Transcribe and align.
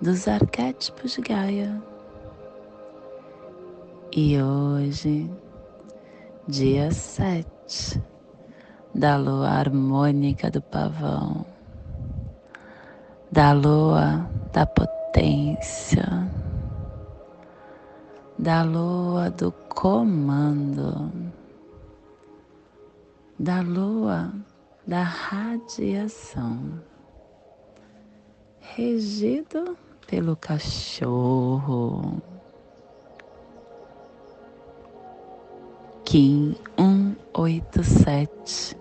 dos 0.00 0.28
arquétipos 0.28 1.12
de 1.12 1.20
Gaia. 1.22 1.82
E 4.12 4.40
hoje, 4.40 5.28
dia 6.46 6.90
7 6.90 8.00
da 8.94 9.16
lua 9.16 9.48
harmônica 9.48 10.50
do 10.50 10.62
pavão, 10.62 11.44
da 13.30 13.52
lua 13.52 14.28
da 14.52 14.64
potência, 14.64 16.06
da 18.38 18.62
lua 18.62 19.30
do 19.30 19.50
comando, 19.50 21.12
da 23.38 23.60
lua 23.60 24.32
da 24.86 25.02
radiação, 25.02 26.80
regido 28.60 29.76
pelo 30.08 30.34
cachorro. 30.34 32.20
Kim 36.04 36.56
187 36.78 38.76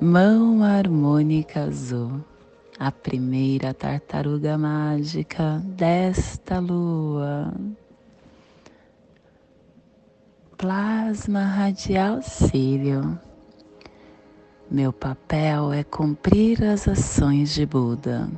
Mão 0.00 0.62
harmônica 0.62 1.60
azul, 1.60 2.24
a 2.78 2.90
primeira 2.90 3.72
tartaruga 3.72 4.58
mágica 4.58 5.62
desta 5.64 6.58
lua. 6.58 7.54
Plasma 10.56 11.44
radial 11.44 12.22
cílio. 12.22 13.20
Meu 14.70 14.92
papel 14.92 15.72
é 15.72 15.84
cumprir 15.84 16.64
as 16.64 16.88
ações 16.88 17.54
de 17.54 17.64
Buda. 17.66 18.28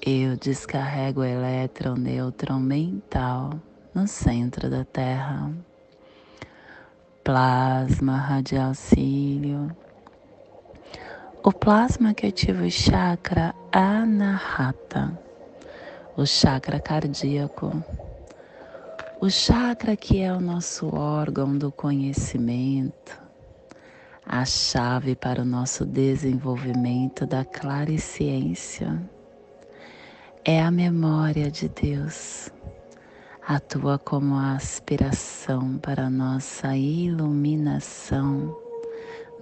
Eu 0.00 0.36
descarrego 0.36 1.22
o 1.22 1.24
elétron 1.24 1.96
nêutron 1.96 2.60
mental 2.60 3.60
no 3.92 4.06
centro 4.06 4.70
da 4.70 4.84
Terra. 4.84 5.50
Plasma 7.24 8.16
radial 8.16 8.74
cílio. 8.74 9.76
O 11.42 11.52
plasma 11.52 12.14
que 12.14 12.28
ativa 12.28 12.62
o 12.62 12.70
chakra 12.70 13.52
anahata, 13.72 15.18
o 16.16 16.24
chakra 16.24 16.78
cardíaco. 16.78 17.82
O 19.20 19.28
chakra 19.28 19.96
que 19.96 20.20
é 20.20 20.32
o 20.32 20.40
nosso 20.40 20.94
órgão 20.94 21.58
do 21.58 21.72
conhecimento, 21.72 23.20
a 24.24 24.44
chave 24.44 25.16
para 25.16 25.42
o 25.42 25.44
nosso 25.44 25.84
desenvolvimento 25.84 27.26
da 27.26 27.44
clariciência 27.44 29.02
é 30.50 30.62
a 30.62 30.70
memória 30.70 31.50
de 31.50 31.68
Deus. 31.68 32.48
Atua 33.46 33.98
como 33.98 34.34
a 34.34 34.54
aspiração 34.54 35.76
para 35.76 36.06
a 36.06 36.10
nossa 36.10 36.74
iluminação 36.74 38.58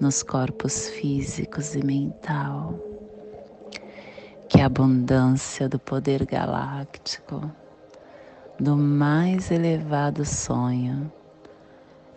nos 0.00 0.24
corpos 0.24 0.88
físicos 0.88 1.76
e 1.76 1.84
mental. 1.84 2.74
Que 4.48 4.60
a 4.60 4.66
abundância 4.66 5.68
do 5.68 5.78
poder 5.78 6.26
galáctico, 6.26 7.52
do 8.58 8.76
mais 8.76 9.52
elevado 9.52 10.24
sonho, 10.24 11.12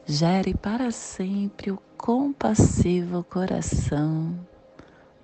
gere 0.03 0.55
para 0.55 0.89
sempre 0.89 1.69
o 1.69 1.79
compassivo 1.95 3.23
coração 3.23 4.35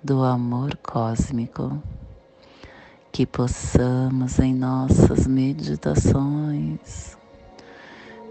do 0.04 0.22
amor 0.22 0.76
cósmico 0.76 1.82
que 3.16 3.24
possamos 3.24 4.38
em 4.40 4.54
nossas 4.54 5.26
meditações 5.26 7.16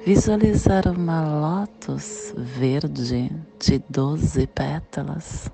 visualizar 0.05 0.87
uma 0.87 1.23
lótus 1.23 2.31
verde 2.37 3.31
de 3.59 3.83
doze 3.89 4.45
pétalas. 4.45 5.49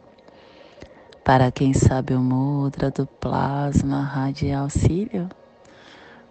Para 1.23 1.49
quem 1.49 1.73
sabe 1.73 2.13
o 2.13 2.19
mudra 2.19 2.91
do 2.91 3.07
plasma 3.07 4.03
radial 4.03 4.69
cílio, 4.69 5.29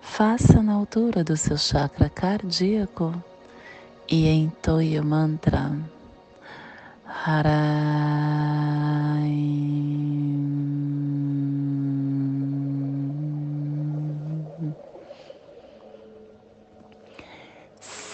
faça 0.03 0.63
na 0.63 0.75
altura 0.75 1.25
do 1.25 1.39
seu 1.39 1.57
chakra 1.57 2.11
cardíaco 2.11 3.15
e 4.11 4.29
entoie 4.29 5.01
o 5.01 5.05
mantra 5.07 5.75
Harai. 7.07 8.30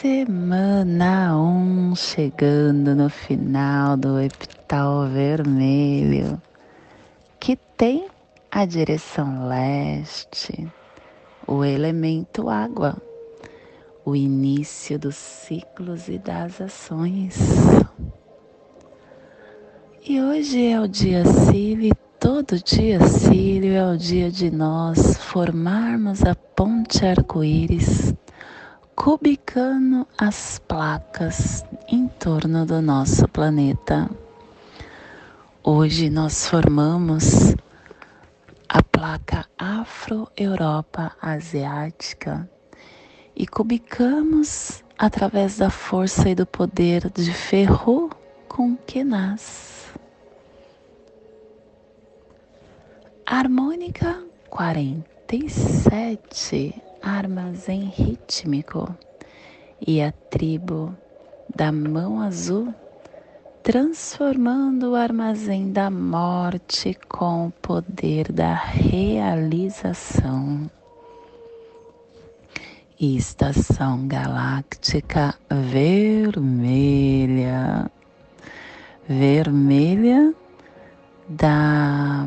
Semana 0.06 1.37
1 1.37 1.91
um, 1.91 1.97
chegando 1.97 2.94
no 2.94 3.11
final 3.11 3.97
do 3.97 4.21
epital 4.21 5.09
vermelho, 5.09 6.41
que 7.41 7.56
tem 7.56 8.06
a 8.49 8.65
direção 8.65 9.49
leste, 9.49 10.72
o 11.44 11.65
elemento 11.65 12.49
água, 12.49 12.97
o 14.05 14.15
início 14.15 14.97
dos 14.97 15.17
ciclos 15.17 16.06
e 16.06 16.19
das 16.19 16.61
ações. 16.61 17.37
E 20.09 20.23
hoje 20.23 20.69
é 20.69 20.81
o 20.81 20.87
dia 20.87 21.25
Cílio, 21.25 21.97
todo 22.21 22.62
dia 22.62 23.00
Cílio 23.09 23.73
é 23.73 23.93
o 23.93 23.97
dia 23.97 24.31
de 24.31 24.53
nós 24.53 25.17
formarmos 25.17 26.23
a 26.23 26.37
ponte 26.37 27.05
arco-íris 27.05 28.15
cubicando 28.96 30.06
as 30.16 30.58
placas 30.66 31.62
em 31.86 32.08
torno 32.08 32.64
do 32.64 32.80
nosso 32.80 33.28
planeta. 33.28 34.10
Hoje 35.62 36.08
nós 36.08 36.48
formamos 36.48 37.54
a 38.66 38.82
placa 38.82 39.44
Afro-Europa 39.58 41.12
Asiática 41.20 42.50
e 43.37 43.46
cubicamos 43.46 44.82
através 44.99 45.58
da 45.58 45.69
força 45.69 46.31
e 46.31 46.34
do 46.34 46.46
poder 46.46 47.10
de 47.10 47.31
Ferro 47.32 48.10
com 48.49 48.76
Kenas. 48.76 49.92
Harmônica 53.26 54.25
47 54.49 56.75
armazém 57.06 57.85
rítmico 57.85 58.93
e 59.87 60.03
a 60.03 60.11
tribo 60.11 60.93
da 61.55 61.70
mão 61.70 62.20
azul, 62.20 62.75
transformando 63.62 64.91
o 64.91 64.97
armazém 64.97 65.70
da 65.70 65.88
morte 65.88 66.99
com 67.08 67.47
o 67.47 67.53
poder 67.53 68.32
da 68.32 68.55
realização. 68.55 70.69
Estação 72.99 74.09
galáctica 74.09 75.32
vermelha, 75.70 77.88
vermelha 79.09 80.35
da 81.29 82.26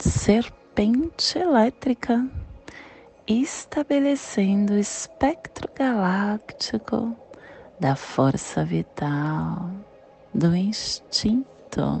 serpente 0.00 1.38
elétrica 1.38 2.28
estabelecendo 3.26 4.74
o 4.74 4.78
espectro 4.78 5.68
galáctico 5.74 7.16
da 7.80 7.96
força 7.96 8.64
vital, 8.64 9.70
do 10.32 10.54
instinto. 10.54 12.00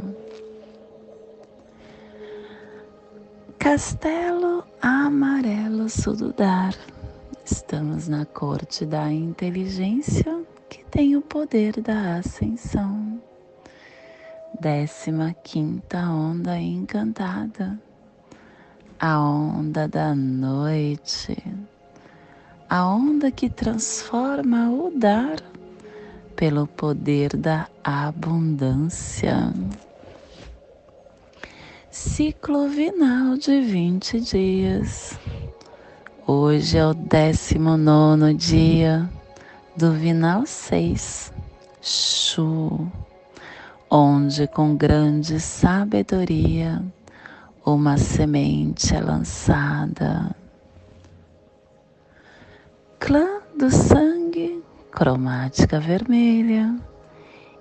Castelo 3.58 4.64
Amarelo 4.80 5.88
Sududar. 5.88 6.74
Estamos 7.44 8.06
na 8.06 8.24
corte 8.24 8.86
da 8.86 9.12
inteligência 9.12 10.44
que 10.68 10.84
tem 10.84 11.16
o 11.16 11.22
poder 11.22 11.80
da 11.80 12.18
ascensão. 12.18 13.20
Décima 14.60 15.34
quinta 15.42 15.98
onda 16.08 16.56
encantada 16.56 17.78
a 18.98 19.20
onda 19.20 19.86
da 19.86 20.14
noite, 20.14 21.36
a 22.68 22.86
onda 22.86 23.30
que 23.30 23.50
transforma 23.50 24.70
o 24.70 24.90
dar 24.94 25.36
pelo 26.34 26.66
poder 26.66 27.36
da 27.36 27.68
abundância. 27.84 29.52
Ciclo 31.90 32.68
vinal 32.68 33.36
de 33.36 33.60
20 33.60 34.20
dias. 34.20 35.18
Hoje 36.26 36.78
é 36.78 36.86
o 36.86 36.92
19 36.94 38.34
dia 38.34 39.08
do 39.76 39.92
Vinal 39.92 40.44
6, 40.44 41.32
Chu, 41.80 42.90
onde 43.88 44.46
com 44.48 44.74
grande 44.74 45.38
sabedoria 45.38 46.82
uma 47.66 47.98
semente 47.98 48.94
é 48.94 49.00
lançada. 49.00 50.34
Clã 53.00 53.40
do 53.58 53.68
sangue, 53.68 54.62
cromática 54.92 55.80
vermelha, 55.80 56.78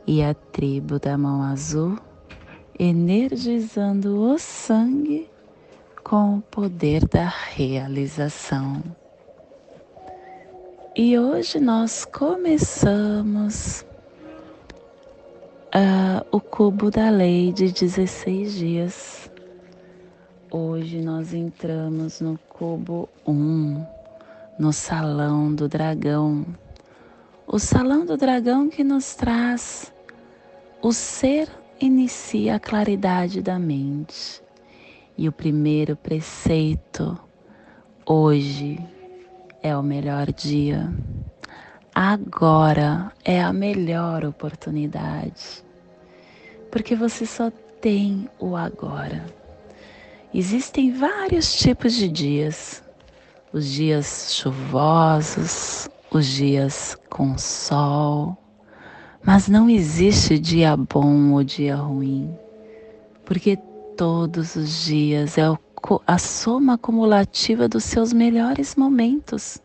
e 0.06 0.24
a 0.24 0.36
tribo 0.36 1.00
da 1.00 1.18
mão 1.18 1.42
azul, 1.42 1.98
energizando 2.78 4.22
o 4.22 4.38
sangue 4.38 5.28
com 6.04 6.38
o 6.38 6.42
poder 6.42 7.08
da 7.08 7.28
realização. 7.28 8.84
E 10.96 11.18
hoje 11.18 11.60
nós 11.60 12.06
começamos 12.06 13.84
uh, 15.76 16.26
o 16.32 16.40
cubo 16.40 16.92
da 16.92 17.10
lei 17.10 17.52
de 17.52 17.72
16 17.72 18.54
dias. 18.54 19.25
Hoje 20.58 21.02
nós 21.02 21.34
entramos 21.34 22.22
no 22.22 22.40
cubo 22.48 23.10
1, 23.28 23.86
no 24.58 24.72
salão 24.72 25.54
do 25.54 25.68
dragão. 25.68 26.46
O 27.46 27.60
salão 27.60 28.06
do 28.06 28.16
dragão 28.16 28.70
que 28.70 28.82
nos 28.82 29.16
traz 29.16 29.92
o 30.82 30.94
ser 30.94 31.50
inicia 31.78 32.56
a 32.56 32.60
claridade 32.60 33.42
da 33.42 33.60
mente. 33.60 34.42
E 35.18 35.28
o 35.28 35.32
primeiro 35.34 35.98
preceito 35.98 37.20
hoje 38.06 38.80
é 39.62 39.76
o 39.76 39.84
melhor 39.84 40.32
dia. 40.32 40.90
Agora 41.94 43.12
é 43.26 43.42
a 43.42 43.52
melhor 43.52 44.24
oportunidade. 44.24 45.66
Porque 46.72 46.96
você 46.96 47.26
só 47.26 47.52
tem 47.82 48.30
o 48.40 48.56
agora. 48.56 49.45
Existem 50.38 50.92
vários 50.92 51.54
tipos 51.56 51.94
de 51.94 52.10
dias. 52.10 52.84
Os 53.54 53.72
dias 53.72 54.36
chuvosos, 54.36 55.88
os 56.12 56.26
dias 56.26 56.98
com 57.10 57.38
sol. 57.38 58.38
Mas 59.24 59.48
não 59.48 59.70
existe 59.70 60.38
dia 60.38 60.76
bom 60.76 61.32
ou 61.32 61.42
dia 61.42 61.78
ruim. 61.78 62.38
Porque 63.24 63.56
todos 63.96 64.58
os 64.58 64.84
dias 64.84 65.38
é 65.38 65.50
o 65.50 65.58
a 66.06 66.18
soma 66.18 66.74
acumulativa 66.74 67.70
dos 67.70 67.86
seus 67.86 68.12
melhores 68.12 68.76
momentos. 68.76 69.58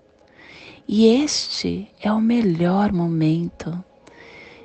E 0.86 1.06
este 1.06 1.90
é 2.00 2.12
o 2.12 2.20
melhor 2.20 2.92
momento. 2.92 3.84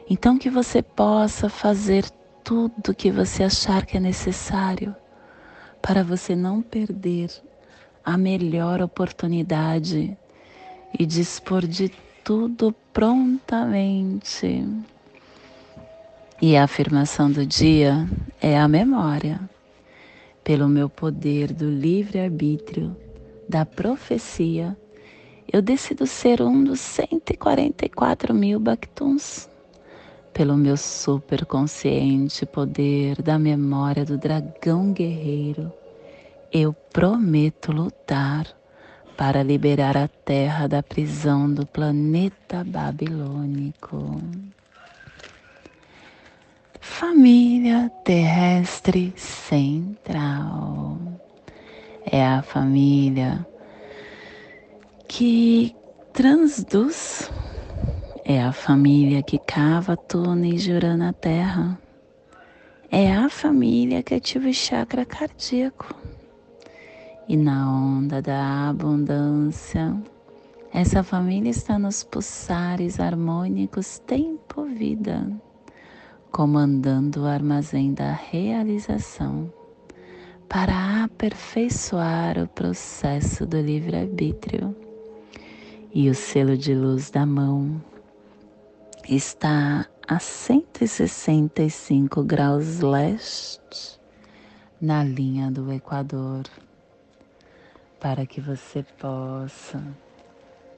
Então, 0.07 0.37
que 0.37 0.51
você 0.51 0.83
possa 0.83 1.49
fazer 1.49 2.07
tudo 2.43 2.93
que 2.93 3.09
você 3.09 3.43
achar 3.43 3.87
que 3.87 3.97
é 3.97 3.99
necessário 3.99 4.95
para 5.85 6.03
você 6.03 6.35
não 6.35 6.63
perder 6.63 7.29
a 8.03 8.17
melhor 8.17 8.81
oportunidade 8.81 10.17
e 10.97 11.05
dispor 11.05 11.67
de 11.67 11.91
tudo 12.23 12.73
prontamente. 12.91 14.67
E 16.41 16.57
a 16.57 16.63
afirmação 16.63 17.31
do 17.31 17.45
dia 17.45 18.09
é 18.41 18.57
a 18.57 18.67
memória 18.67 19.39
pelo 20.43 20.67
meu 20.67 20.89
poder 20.89 21.53
do 21.53 21.69
livre-arbítrio, 21.69 22.97
da 23.47 23.63
profecia, 23.63 24.75
eu 25.53 25.61
decido 25.61 26.07
ser 26.07 26.41
um 26.41 26.63
dos 26.63 26.79
144 26.79 28.33
mil 28.33 28.59
Bactuns. 28.59 29.47
Pelo 30.35 30.55
meu 30.55 30.77
superconsciente 30.77 32.45
poder 32.45 33.23
da 33.23 33.39
memória 33.39 34.05
do 34.05 34.17
dragão 34.17 34.93
guerreiro, 34.93 35.73
eu 36.51 36.73
prometo 36.93 37.71
lutar 37.71 38.45
para 39.17 39.41
liberar 39.41 39.97
a 39.97 40.07
Terra 40.07 40.67
da 40.67 40.83
prisão 40.83 41.51
do 41.51 41.65
planeta 41.65 42.63
babilônico 42.63 44.21
família 46.85 47.91
terrestre 48.03 49.11
central. 49.17 50.97
É 52.05 52.23
a 52.23 52.41
família 52.43 53.45
que 55.07 55.75
transduz, 56.13 57.31
é 58.27 58.41
a 58.41 58.51
família 58.51 59.21
que 59.21 59.37
cava 59.37 59.95
túneis 59.95 60.63
de 60.63 60.71
Urano 60.71 60.97
na 60.97 61.13
Terra. 61.13 61.79
É 62.91 63.13
a 63.13 63.29
família 63.29 64.01
que 64.01 64.15
ativa 64.15 64.49
o 64.49 64.53
chakra 64.53 65.05
cardíaco. 65.05 65.93
E 67.29 67.37
na 67.37 67.71
onda 67.71 68.23
da 68.23 68.69
abundância, 68.69 69.95
essa 70.73 71.03
família 71.03 71.51
está 71.51 71.77
nos 71.77 72.03
pulsares 72.03 72.99
harmônicos 72.99 73.99
tempo-vida 73.99 75.31
comandando 76.31 77.21
o 77.21 77.25
armazém 77.27 77.93
da 77.93 78.11
realização 78.11 79.53
para 80.49 81.03
aperfeiçoar 81.03 82.39
o 82.39 82.47
processo 82.47 83.45
do 83.45 83.61
livre-arbítrio. 83.61 84.75
E 85.93 86.09
o 86.09 86.15
selo 86.15 86.57
de 86.57 86.73
luz 86.73 87.09
da 87.09 87.25
mão 87.25 87.81
está 89.09 89.85
a 90.07 90.19
165 90.19 92.23
graus 92.23 92.79
leste 92.79 93.99
na 94.81 95.03
linha 95.03 95.51
do 95.51 95.71
Equador, 95.71 96.45
para 97.99 98.25
que 98.25 98.41
você 98.41 98.83
possa 98.99 99.79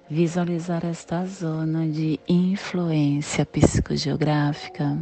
visualizar 0.09 0.85
esta 0.85 1.25
zona 1.25 1.87
de 1.87 2.19
influência 2.27 3.45
psicogeográfica 3.45 4.97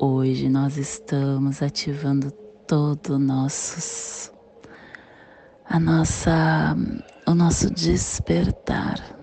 Hoje 0.00 0.48
nós 0.48 0.76
estamos 0.76 1.60
ativando 1.60 2.30
todo 2.68 3.18
nossos 3.18 4.32
a 5.64 5.80
nossa 5.80 6.76
o 7.26 7.34
nosso 7.34 7.68
despertar 7.68 9.17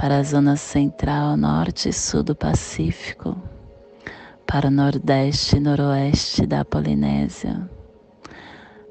para 0.00 0.16
a 0.16 0.22
zona 0.22 0.56
central, 0.56 1.36
norte 1.36 1.90
e 1.90 1.92
sul 1.92 2.22
do 2.22 2.34
Pacífico, 2.34 3.36
para 4.46 4.68
o 4.68 4.70
nordeste 4.70 5.58
e 5.58 5.60
noroeste 5.60 6.46
da 6.46 6.64
Polinésia, 6.64 7.68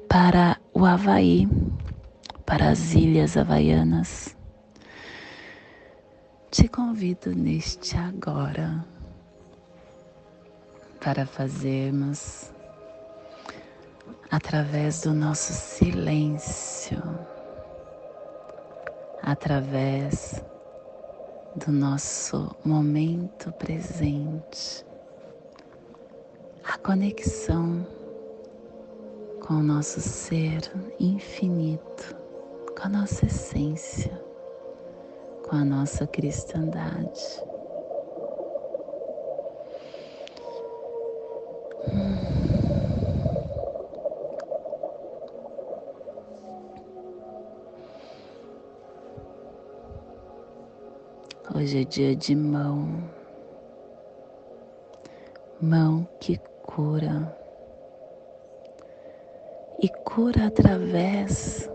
para 0.08 0.56
o 0.72 0.86
Havaí, 0.86 1.48
para 2.46 2.68
as 2.68 2.94
ilhas 2.94 3.36
havaianas. 3.36 4.36
Te 6.48 6.68
convido 6.68 7.34
neste 7.34 7.96
agora 7.96 8.84
para 11.00 11.26
fazermos 11.26 12.52
através 14.30 15.00
do 15.00 15.12
nosso 15.12 15.52
silêncio, 15.54 17.02
através 19.20 20.40
do 21.56 21.72
nosso 21.72 22.54
momento 22.64 23.52
presente, 23.52 24.86
a 26.62 26.78
conexão 26.78 27.84
com 29.40 29.54
o 29.54 29.62
nosso 29.62 30.00
ser 30.00 30.60
infinito, 31.00 32.16
com 32.78 32.86
a 32.86 32.88
nossa 32.88 33.26
essência, 33.26 34.12
com 35.48 35.56
a 35.56 35.64
nossa 35.64 36.06
cristandade. 36.06 37.42
Hoje 51.54 51.82
é 51.82 51.84
dia 51.84 52.14
de 52.14 52.34
mão, 52.36 53.02
mão 55.60 56.06
que 56.20 56.38
cura. 56.62 57.36
e 59.82 59.88
cura 59.88 60.46
através 60.46 61.68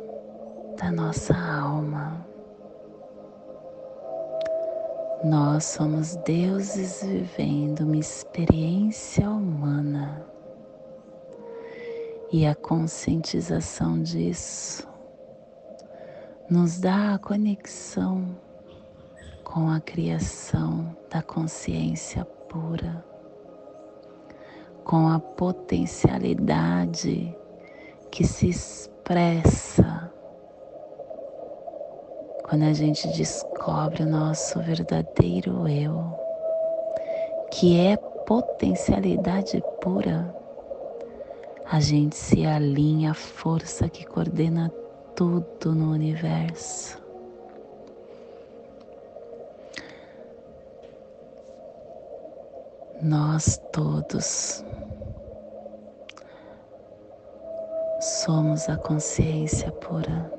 da 0.77 0.91
nossa 0.91 1.35
alma. 1.35 2.25
Nós 5.23 5.65
somos 5.65 6.15
deuses 6.17 7.03
vivendo 7.03 7.81
uma 7.81 7.97
experiência 7.97 9.27
humana 9.27 10.23
e 12.31 12.45
a 12.45 12.53
conscientização 12.53 14.01
disso 14.01 14.87
nos 16.47 16.79
dá 16.79 17.15
a 17.15 17.19
conexão 17.19 18.37
com 19.45 19.69
a 19.69 19.79
criação 19.79 20.93
da 21.09 21.21
consciência 21.21 22.25
pura, 22.49 23.05
com 24.83 25.07
a 25.07 25.19
potencialidade 25.19 27.33
que 28.11 28.25
se 28.25 28.49
expressa 28.49 30.11
quando 32.43 32.63
a 32.63 32.73
gente 32.73 33.07
descobre 33.09 34.03
o 34.03 34.09
nosso 34.09 34.59
verdadeiro 34.61 35.67
eu, 35.67 36.03
que 37.51 37.79
é 37.79 37.95
potencialidade 37.95 39.63
pura, 39.81 40.35
a 41.65 41.79
gente 41.79 42.15
se 42.15 42.45
alinha 42.45 43.11
à 43.11 43.15
força 43.15 43.89
que 43.89 44.05
coordena 44.05 44.71
tudo 45.15 45.73
no 45.73 45.91
universo. 45.91 47.04
Nós 53.07 53.61
todos 53.71 54.65
somos 58.01 58.67
a 58.67 58.75
consciência 58.77 59.71
pura. 59.73 60.33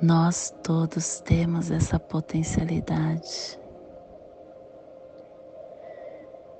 Nós 0.00 0.54
todos 0.62 1.18
temos 1.18 1.72
essa 1.72 1.98
potencialidade. 1.98 3.58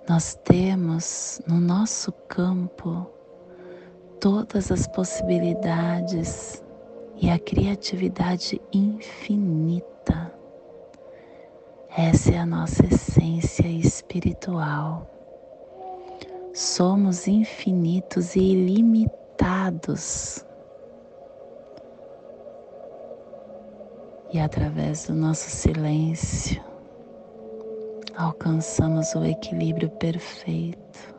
Nós 0.08 0.34
temos 0.42 1.40
no 1.46 1.60
nosso 1.60 2.10
campo 2.26 3.08
todas 4.18 4.72
as 4.72 4.88
possibilidades 4.88 6.60
e 7.14 7.30
a 7.30 7.38
criatividade 7.38 8.60
infinita. 8.72 10.31
Essa 11.96 12.32
é 12.32 12.38
a 12.38 12.46
nossa 12.46 12.86
essência 12.86 13.68
espiritual. 13.68 15.06
Somos 16.54 17.28
infinitos 17.28 18.34
e 18.34 18.40
ilimitados 18.40 20.42
e 24.32 24.40
através 24.40 25.06
do 25.06 25.14
nosso 25.14 25.50
silêncio 25.50 26.64
alcançamos 28.16 29.14
o 29.14 29.22
equilíbrio 29.22 29.90
perfeito, 29.90 31.14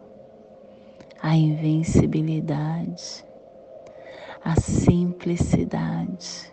a 1.21 1.35
invencibilidade, 1.35 3.23
a 4.43 4.59
simplicidade, 4.59 6.51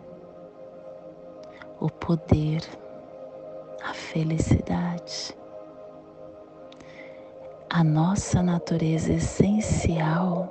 o 1.81 1.89
poder, 1.89 2.61
a 3.82 3.94
felicidade. 3.94 5.37
A 7.68 7.84
nossa 7.84 8.42
natureza 8.42 9.12
essencial 9.12 10.49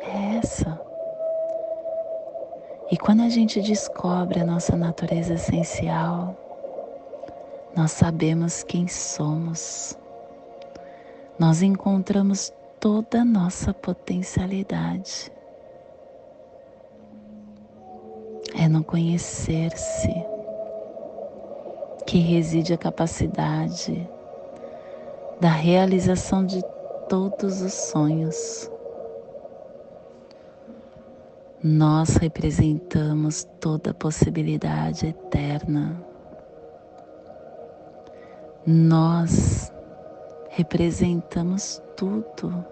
é 0.00 0.36
essa 0.38 0.80
e 2.90 2.96
quando 2.96 3.22
a 3.22 3.28
gente 3.28 3.60
descobre 3.62 4.40
a 4.40 4.44
nossa 4.44 4.76
natureza 4.76 5.34
essencial, 5.34 6.36
nós 7.74 7.92
sabemos 7.92 8.62
quem 8.62 8.86
somos. 8.86 9.98
Nós 11.38 11.62
encontramos 11.62 12.52
toda 12.78 13.22
a 13.22 13.24
nossa 13.24 13.72
potencialidade. 13.72 15.32
É 18.54 18.68
no 18.68 18.84
conhecer-se 18.84 20.23
que 22.14 22.20
reside 22.20 22.72
a 22.72 22.78
capacidade 22.78 24.08
da 25.40 25.48
realização 25.48 26.46
de 26.46 26.62
todos 27.08 27.60
os 27.60 27.72
sonhos. 27.72 28.70
Nós 31.60 32.14
representamos 32.14 33.42
toda 33.60 33.92
possibilidade 33.92 35.08
eterna. 35.08 36.00
Nós 38.64 39.72
representamos 40.50 41.82
tudo. 41.96 42.64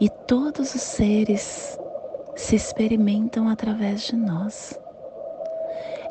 E 0.00 0.08
todos 0.26 0.74
os 0.74 0.80
seres 0.80 1.78
se 2.34 2.56
experimentam 2.56 3.46
através 3.46 4.06
de 4.06 4.16
nós. 4.16 4.80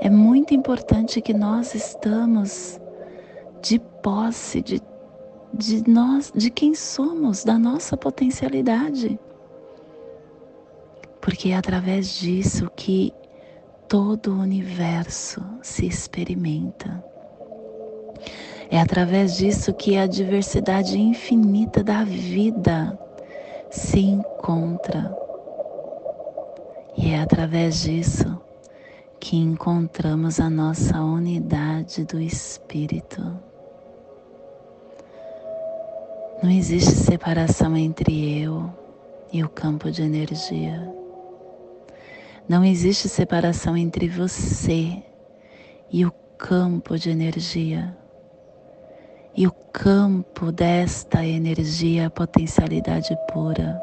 É 0.01 0.09
muito 0.09 0.53
importante 0.53 1.21
que 1.21 1.33
nós 1.33 1.73
estamos 1.73 2.77
de 3.61 3.79
posse 4.03 4.61
de, 4.61 4.81
de 5.53 5.89
nós, 5.89 6.33
de 6.35 6.49
quem 6.49 6.75
somos, 6.75 7.45
da 7.45 7.57
nossa 7.57 7.95
potencialidade 7.95 9.17
porque 11.21 11.49
é 11.49 11.55
através 11.55 12.15
disso 12.15 12.69
que 12.75 13.13
todo 13.87 14.33
o 14.33 14.39
universo 14.39 15.41
se 15.61 15.85
experimenta. 15.85 17.03
É 18.69 18.79
através 18.79 19.37
disso 19.37 19.73
que 19.73 19.97
a 19.97 20.07
diversidade 20.07 20.97
infinita 20.99 21.83
da 21.83 22.03
vida 22.03 22.97
se 23.69 23.99
encontra. 23.99 25.15
E 26.97 27.11
é 27.11 27.19
através 27.19 27.81
disso 27.81 28.41
que 29.21 29.37
encontramos 29.37 30.39
a 30.39 30.49
nossa 30.49 30.99
unidade 30.99 32.03
do 32.05 32.19
Espírito. 32.19 33.21
Não 36.41 36.49
existe 36.49 36.89
separação 36.89 37.77
entre 37.77 38.41
eu 38.41 38.73
e 39.31 39.43
o 39.43 39.47
campo 39.47 39.91
de 39.91 40.01
energia. 40.01 40.91
Não 42.49 42.65
existe 42.65 43.07
separação 43.07 43.77
entre 43.77 44.09
você 44.09 45.03
e 45.91 46.03
o 46.03 46.11
campo 46.35 46.97
de 46.97 47.11
energia. 47.11 47.95
E 49.35 49.45
o 49.45 49.51
campo 49.51 50.51
desta 50.51 51.23
energia, 51.23 52.07
a 52.07 52.09
potencialidade 52.09 53.15
pura, 53.31 53.79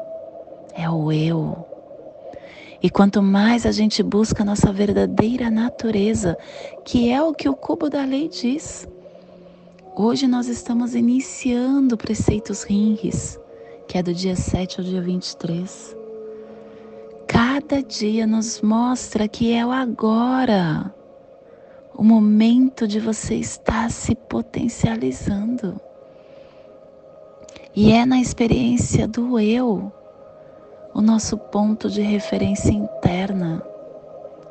é 0.75 0.87
o 0.89 1.09
eu. 1.13 1.68
E 2.81 2.89
quanto 2.89 3.21
mais 3.21 3.65
a 3.65 3.71
gente 3.71 4.01
busca 4.01 4.43
a 4.43 4.45
nossa 4.45 4.71
verdadeira 4.71 5.49
natureza, 5.49 6.37
que 6.85 7.09
é 7.11 7.21
o 7.21 7.33
que 7.33 7.49
o 7.49 7.55
cubo 7.55 7.89
da 7.89 8.05
lei 8.05 8.29
diz. 8.29 8.87
Hoje 9.95 10.27
nós 10.27 10.47
estamos 10.47 10.95
iniciando 10.95 11.97
preceitos 11.97 12.63
rinres, 12.63 13.37
que 13.87 13.97
é 13.97 14.03
do 14.03 14.13
dia 14.13 14.35
7 14.35 14.79
ao 14.79 14.85
dia 14.85 15.01
23 15.01 15.99
cada 17.69 17.83
dia 17.83 18.25
nos 18.25 18.61
mostra 18.61 19.27
que 19.27 19.53
é 19.53 19.63
o 19.63 19.71
agora, 19.71 20.91
o 21.95 22.03
momento 22.03 22.87
de 22.87 22.99
você 22.99 23.35
estar 23.35 23.91
se 23.91 24.15
potencializando. 24.15 25.79
E 27.75 27.91
é 27.91 28.07
na 28.07 28.19
experiência 28.19 29.07
do 29.07 29.39
eu, 29.39 29.91
o 30.93 31.01
nosso 31.01 31.37
ponto 31.37 31.89
de 31.89 32.01
referência 32.01 32.71
interna, 32.71 33.63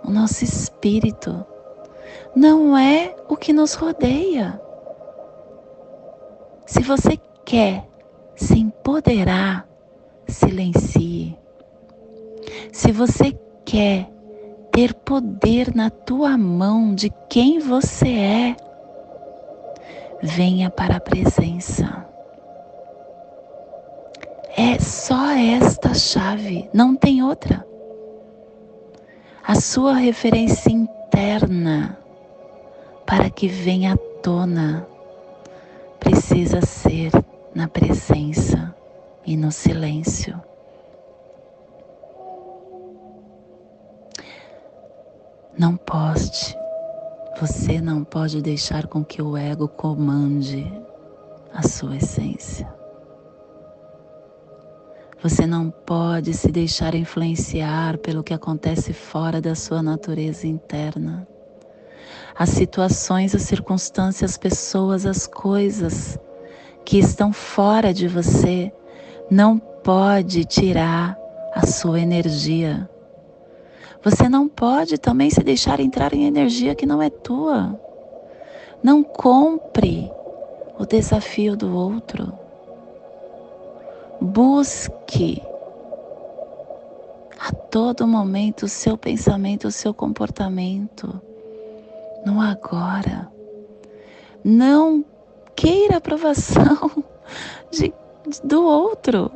o 0.04 0.11
nosso 0.11 0.45
espírito. 0.45 1.45
Não 2.35 2.76
é 2.76 3.14
o 3.28 3.37
que 3.37 3.52
nos 3.52 3.75
rodeia. 3.75 4.61
Se 6.66 6.83
você 6.83 7.18
quer 7.45 7.87
se 8.37 8.59
empoderar, 8.59 9.68
silencie. 10.26 11.37
Se 12.73 12.92
você 12.92 13.33
quer 13.64 14.11
ter 14.73 14.95
poder 14.95 15.75
na 15.75 15.90
tua 15.90 16.38
mão 16.38 16.95
de 16.95 17.11
quem 17.28 17.59
você 17.59 18.09
é, 18.09 18.57
venha 20.23 20.71
para 20.71 20.97
a 20.97 21.00
presença. 21.00 22.08
É 24.61 24.77
só 24.81 25.31
esta 25.31 25.95
chave, 25.95 26.69
não 26.75 26.97
tem 26.97 27.23
outra. 27.23 27.65
A 29.47 29.55
sua 29.55 29.95
referência 29.95 30.69
interna 30.73 31.97
para 33.07 33.31
que 33.31 33.47
venha 33.47 33.95
à 33.95 33.97
tona 34.21 34.85
precisa 36.00 36.61
ser 36.61 37.12
na 37.55 37.69
presença 37.69 38.75
e 39.25 39.37
no 39.37 39.53
silêncio. 39.53 40.43
Não 45.57 45.77
pode, 45.77 46.59
você 47.41 47.81
não 47.81 48.03
pode 48.03 48.43
deixar 48.43 48.88
com 48.88 49.05
que 49.05 49.23
o 49.23 49.37
ego 49.37 49.69
comande 49.69 50.67
a 51.55 51.62
sua 51.62 51.95
essência. 51.99 52.78
Você 55.23 55.47
não 55.47 55.71
pode 55.71 56.33
se 56.33 56.53
deixar 56.53 56.95
influenciar 56.95 57.99
pelo 57.99 58.23
que 58.23 58.33
acontece 58.33 58.93
fora 58.93 59.41
da 59.41 59.55
sua 59.55 59.83
natureza 59.83 60.47
interna. 60.47 61.27
As 62.39 62.51
situações, 62.51 63.35
as 63.35 63.43
circunstâncias, 63.43 64.33
as 64.33 64.39
pessoas, 64.39 65.05
as 65.05 65.27
coisas 65.27 66.19
que 66.85 66.99
estão 66.99 67.33
fora 67.33 67.93
de 67.93 68.07
você 68.07 68.73
não 69.31 69.59
pode 69.59 70.45
tirar 70.45 71.19
a 71.55 71.67
sua 71.67 72.01
energia 72.01 72.89
você 74.03 74.29
não 74.29 74.49
pode 74.49 74.97
também 74.97 75.29
se 75.29 75.43
deixar 75.43 75.81
entrar 75.81 76.15
em 76.15 76.25
energia 76.25 76.75
que 76.75 76.87
não 76.87 77.03
é 77.03 77.11
tua. 77.11 77.79
Não 78.83 79.03
compre 79.03 80.11
o 80.79 80.87
desafio 80.87 81.57
do 81.57 81.77
outro. 81.77 82.33
Busque 84.21 85.43
a 87.39 87.53
todo 87.53 88.07
momento 88.07 88.65
o 88.65 88.69
seu 88.69 88.99
pensamento, 88.99 89.69
o 89.69 89.73
seu 89.73 89.95
comportamento 89.95 91.21
no 92.25 92.41
agora. 92.41 93.31
Não 94.45 95.05
queira 95.55 95.97
aprovação 95.97 97.05
de, 97.71 97.93
do 98.45 98.65
outro. 98.65 99.31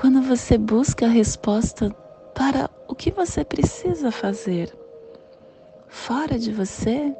quando 0.00 0.22
você 0.22 0.56
busca 0.56 1.06
a 1.06 1.08
resposta 1.08 1.90
para 2.32 2.70
o 2.86 2.94
que 2.94 3.10
você 3.10 3.44
precisa 3.44 4.12
fazer 4.12 4.72
fora 5.88 6.38
de 6.38 6.52
você, 6.52 7.12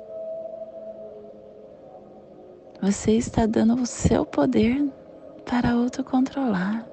você 2.81 3.13
está 3.13 3.47
dando 3.47 3.75
o 3.75 3.87
seu 3.87 4.25
poder 4.25 4.89
para 5.45 5.77
outro 5.77 6.05
controlar. 6.05 6.87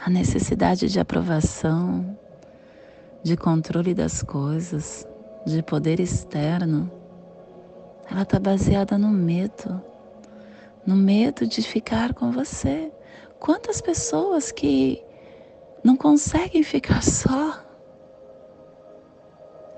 A 0.00 0.08
necessidade 0.08 0.88
de 0.88 1.00
aprovação, 1.00 2.16
de 3.22 3.36
controle 3.36 3.94
das 3.94 4.22
coisas, 4.22 5.06
de 5.44 5.62
poder 5.62 6.00
externo, 6.00 6.90
ela 8.10 8.22
está 8.22 8.38
baseada 8.38 8.96
no 8.96 9.08
medo 9.08 9.82
no 10.88 10.96
medo 10.96 11.46
de 11.46 11.60
ficar 11.60 12.14
com 12.14 12.30
você. 12.30 12.90
Quantas 13.38 13.78
pessoas 13.78 14.50
que 14.50 15.04
não 15.84 15.94
conseguem 15.94 16.62
ficar 16.62 17.02
só? 17.04 17.62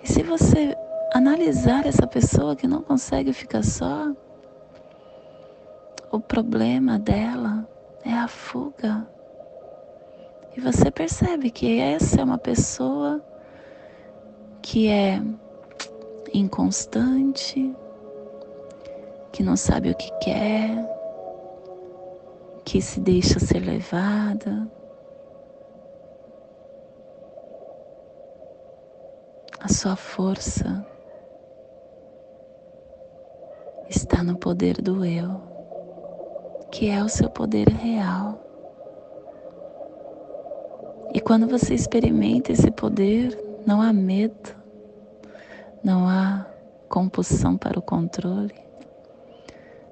E 0.05 0.07
se 0.07 0.23
você 0.23 0.77
analisar 1.13 1.87
essa 1.87 2.07
pessoa 2.07 2.55
que 2.55 2.67
não 2.67 2.83
consegue 2.83 3.33
ficar 3.33 3.65
só, 3.65 4.13
o 6.11 6.21
problema 6.21 6.99
dela 6.99 7.69
é 8.05 8.13
a 8.13 8.29
fuga. 8.29 9.07
E 10.57 10.61
você 10.61 10.91
percebe 10.91 11.51
que 11.51 11.79
essa 11.79 12.21
é 12.21 12.25
uma 12.25 12.39
pessoa 12.39 13.23
que 14.63 14.89
é 14.89 15.21
inconstante, 16.33 17.75
que 19.33 19.43
não 19.43 19.57
sabe 19.57 19.91
o 19.91 19.97
que 19.97 20.11
quer, 20.19 20.89
que 22.65 22.81
se 22.81 23.01
deixa 23.01 23.39
ser 23.39 23.61
levada. 23.61 24.69
A 29.61 29.69
sua 29.69 29.95
força 29.95 30.85
está 33.91 34.23
no 34.23 34.37
poder 34.37 34.81
do 34.81 35.05
eu, 35.05 35.41
que 36.71 36.89
é 36.89 37.03
o 37.03 37.09
seu 37.09 37.29
poder 37.29 37.69
real. 37.69 38.41
E 41.13 41.21
quando 41.21 41.49
você 41.49 41.75
experimenta 41.75 42.53
esse 42.53 42.71
poder, 42.71 43.37
não 43.67 43.83
há 43.83 43.93
medo, 43.93 44.55
não 45.83 46.09
há 46.09 46.47
compulsão 46.89 47.57
para 47.57 47.81
o 47.81 47.83
controle, 47.83 48.55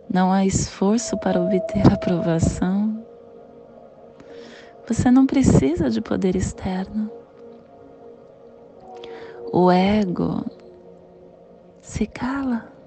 não 0.08 0.32
há 0.32 0.46
esforço 0.46 1.18
para 1.18 1.42
obter 1.42 1.84
aprovação. 1.92 3.04
Você 4.86 5.10
não 5.10 5.26
precisa 5.26 5.90
de 5.90 6.00
poder 6.00 6.36
externo. 6.36 7.10
O 9.52 9.70
ego 9.72 10.44
se 11.80 12.06
cala 12.06 12.77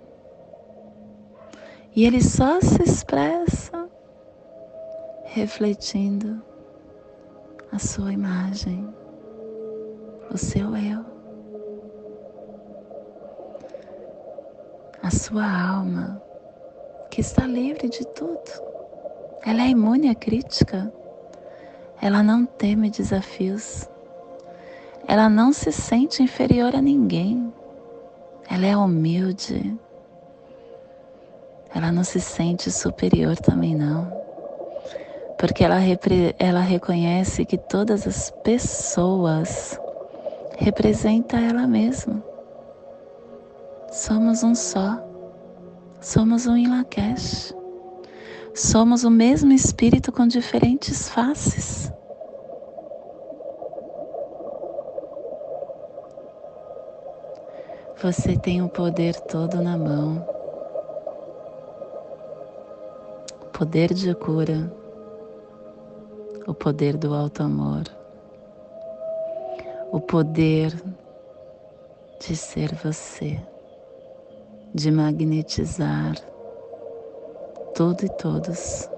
e 1.95 2.05
ele 2.05 2.21
só 2.21 2.59
se 2.61 2.81
expressa 2.83 3.89
refletindo 5.25 6.41
a 7.71 7.79
sua 7.79 8.11
imagem, 8.11 8.87
o 10.29 10.37
seu 10.37 10.75
eu, 10.75 11.05
a 15.03 15.09
sua 15.09 15.45
alma 15.45 16.21
que 17.09 17.21
está 17.21 17.45
livre 17.45 17.89
de 17.89 18.05
tudo. 18.07 18.71
Ela 19.43 19.63
é 19.63 19.69
imune 19.69 20.09
à 20.09 20.15
crítica. 20.15 20.93
Ela 22.01 22.23
não 22.23 22.45
teme 22.45 22.89
desafios. 22.89 23.89
Ela 25.07 25.27
não 25.27 25.51
se 25.51 25.71
sente 25.71 26.23
inferior 26.23 26.75
a 26.75 26.81
ninguém. 26.81 27.53
Ela 28.49 28.65
é 28.65 28.77
humilde. 28.77 29.77
Ela 31.73 31.91
não 31.91 32.03
se 32.03 32.19
sente 32.19 32.69
superior 32.69 33.37
também 33.37 33.75
não. 33.75 34.11
Porque 35.37 35.63
ela, 35.63 35.79
ela 36.37 36.59
reconhece 36.59 37.45
que 37.45 37.57
todas 37.57 38.05
as 38.05 38.29
pessoas 38.43 39.79
representam 40.57 41.39
ela 41.39 41.65
mesma. 41.65 42.23
Somos 43.91 44.43
um 44.43 44.53
só. 44.53 45.01
Somos 45.99 46.45
um 46.45 46.55
em 46.55 46.67
Lakesh. 46.67 47.55
Somos 48.53 49.03
o 49.03 49.09
mesmo 49.09 49.53
espírito 49.53 50.11
com 50.11 50.27
diferentes 50.27 51.09
faces. 51.09 51.91
Você 58.01 58.35
tem 58.35 58.61
o 58.61 58.69
poder 58.69 59.15
todo 59.15 59.61
na 59.61 59.77
mão. 59.77 60.40
Poder 63.61 63.93
de 63.93 64.15
cura, 64.15 64.73
o 66.47 66.53
poder 66.55 66.97
do 66.97 67.13
alto 67.13 67.43
amor, 67.43 67.83
o 69.91 69.99
poder 70.01 70.73
de 72.19 72.35
ser 72.35 72.73
você 72.73 73.39
de 74.73 74.89
magnetizar 74.89 76.15
tudo 77.75 78.03
e 78.03 78.09
todos 78.09 78.89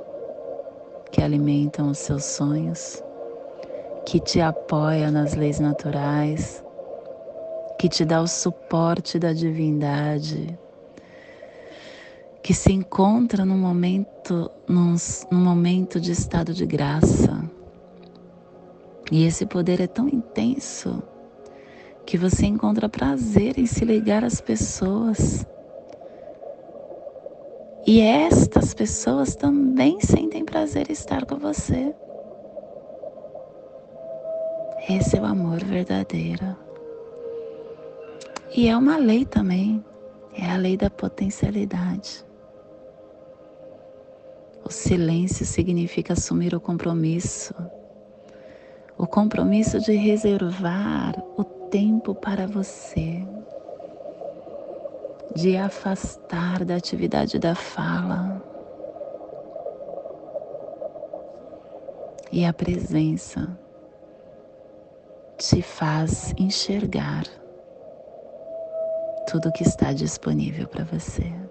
que 1.12 1.21
alimentam 1.21 1.89
os 1.89 1.97
seus 1.97 2.23
sonhos, 2.23 3.04
que 4.06 4.17
te 4.17 4.39
apoia 4.39 5.12
nas 5.12 5.34
leis 5.34 5.60
naturais, 5.60 6.63
que 7.78 7.89
te 7.89 8.06
dá 8.06 8.21
o 8.21 8.28
suporte 8.30 9.19
da 9.19 9.34
divindade, 9.34 10.58
que 12.43 12.53
se 12.53 12.71
encontra 12.71 13.45
num 13.45 13.58
momento, 13.58 14.51
num, 14.67 14.95
num 15.32 15.43
momento 15.43 15.99
de 15.99 16.12
estado 16.12 16.53
de 16.53 16.65
graça. 16.65 17.49
E 19.12 19.25
esse 19.25 19.45
poder 19.45 19.79
é 19.79 19.88
tão 19.88 20.08
intenso 20.10 21.01
que 22.06 22.17
você 22.17 22.45
encontra 22.45 22.89
prazer 22.89 23.58
em 23.58 23.65
se 23.65 23.86
ligar 23.86 24.23
às 24.25 24.41
pessoas 24.41 25.45
e 27.86 27.99
estas 27.99 28.73
pessoas 28.73 29.36
também 29.36 29.99
sentem 29.99 30.45
prazer 30.45 30.89
em 30.89 30.93
estar 30.93 31.25
com 31.25 31.38
você. 31.38 31.93
Esse 34.89 35.17
é 35.17 35.21
o 35.21 35.25
amor 35.25 35.62
verdadeiro. 35.63 36.56
E 38.56 38.69
é 38.69 38.77
uma 38.77 38.95
lei 38.95 39.25
também, 39.25 39.84
é 40.34 40.49
a 40.49 40.56
lei 40.56 40.77
da 40.77 40.89
potencialidade. 40.89 42.23
O 44.65 44.71
silêncio 44.71 45.45
significa 45.45 46.13
assumir 46.13 46.56
o 46.56 46.60
compromisso, 46.60 47.54
o 48.97 49.06
compromisso 49.06 49.80
de 49.80 49.93
reservar 49.93 51.15
o 51.38 51.43
tempo 51.43 52.15
para 52.15 52.47
você, 52.47 53.21
de 55.36 55.58
afastar 55.58 56.63
da 56.63 56.76
atividade 56.76 57.38
da 57.38 57.56
fala. 57.56 58.41
E 62.32 62.45
a 62.45 62.54
presença 62.54 63.60
te 65.38 65.62
faz 65.62 66.34
enxergar 66.38 67.26
tudo 69.30 69.52
que 69.52 69.63
está 69.63 69.91
disponível 69.91 70.67
para 70.67 70.86
você. 70.86 71.42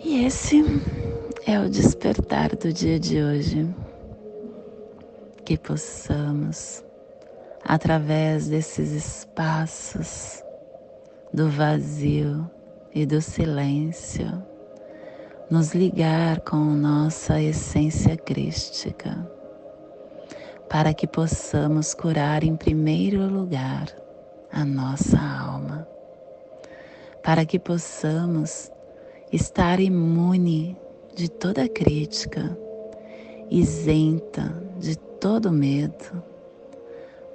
E 0.00 0.24
esse 0.24 0.62
é 1.44 1.58
o 1.58 1.68
despertar 1.68 2.54
do 2.54 2.72
dia 2.72 3.00
de 3.00 3.20
hoje. 3.20 3.68
Que 5.44 5.58
possamos, 5.58 6.84
através 7.64 8.48
desses 8.48 8.92
espaços 8.92 10.44
do 11.34 11.50
vazio 11.50 12.48
e 12.94 13.04
do 13.04 13.20
silêncio, 13.20 14.40
nos 15.50 15.74
ligar 15.74 16.42
com 16.42 16.58
nossa 16.58 17.40
essência 17.42 18.16
crística, 18.16 19.28
para 20.68 20.94
que 20.94 21.08
possamos 21.08 21.92
curar 21.92 22.44
em 22.44 22.54
primeiro 22.54 23.26
lugar 23.26 23.88
a 24.52 24.64
nossa 24.64 25.18
alma, 25.18 25.88
para 27.20 27.44
que 27.44 27.58
possamos 27.58 28.70
estar 29.32 29.80
imune 29.80 30.76
de 31.14 31.28
toda 31.30 31.68
crítica, 31.68 32.56
isenta 33.50 34.52
de 34.78 34.96
todo 34.96 35.50
medo, 35.50 36.22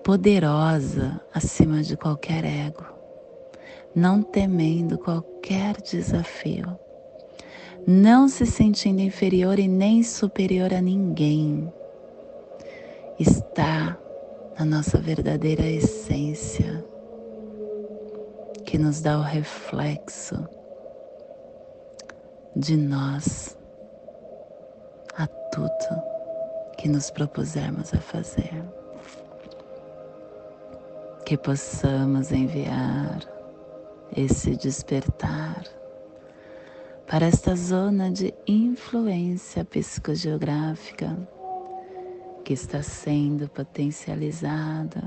poderosa 0.04 1.20
acima 1.34 1.82
de 1.82 1.98
qualquer 1.98 2.46
ego, 2.46 2.86
não 3.96 4.22
temendo 4.22 4.98
qualquer 4.98 5.82
desafio 5.82 6.78
não 7.86 8.30
se 8.30 8.46
sentindo 8.46 9.02
inferior 9.02 9.60
e 9.60 9.68
nem 9.68 10.04
superior 10.04 10.74
a 10.74 10.82
ninguém, 10.82 11.72
está 13.20 13.98
na 14.58 14.64
nossa 14.64 14.98
verdadeira 14.98 15.66
essência, 15.66 16.84
que 18.66 18.78
nos 18.78 19.02
dá 19.02 19.20
o 19.20 19.22
reflexo 19.22 20.48
de 22.56 22.78
nós 22.78 23.58
a 25.18 25.28
tudo 25.28 26.04
que 26.78 26.88
nos 26.88 27.10
propusermos 27.10 27.94
a 27.94 27.98
fazer. 28.00 28.64
Que 31.26 31.38
possamos 31.38 32.32
enviar 32.32 33.20
esse 34.16 34.56
despertar 34.56 35.64
para 37.08 37.26
esta 37.26 37.56
zona 37.56 38.12
de 38.12 38.34
influência 38.46 39.66
psicogeográfica 39.66 41.18
que 42.44 42.54
está 42.54 42.84
sendo 42.84 43.48
potencializada 43.50 45.02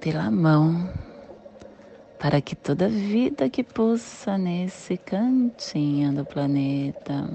pela 0.00 0.30
mão 0.30 0.90
para 2.18 2.40
que 2.40 2.56
toda 2.56 2.88
vida 2.88 3.48
que 3.48 3.62
pulsa 3.62 4.36
nesse 4.36 4.96
cantinho 4.96 6.12
do 6.12 6.24
planeta 6.24 7.30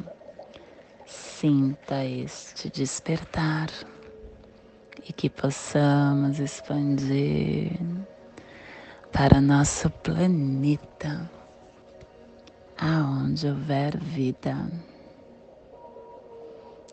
sinta 1.05 2.03
este 2.03 2.69
despertar 2.69 3.69
e 5.07 5.13
que 5.13 5.29
possamos 5.29 6.39
expandir 6.39 7.79
para 9.11 9.39
nosso 9.39 9.89
planeta 9.89 11.29
aonde 12.77 13.47
houver 13.47 13.97
vida, 13.97 14.69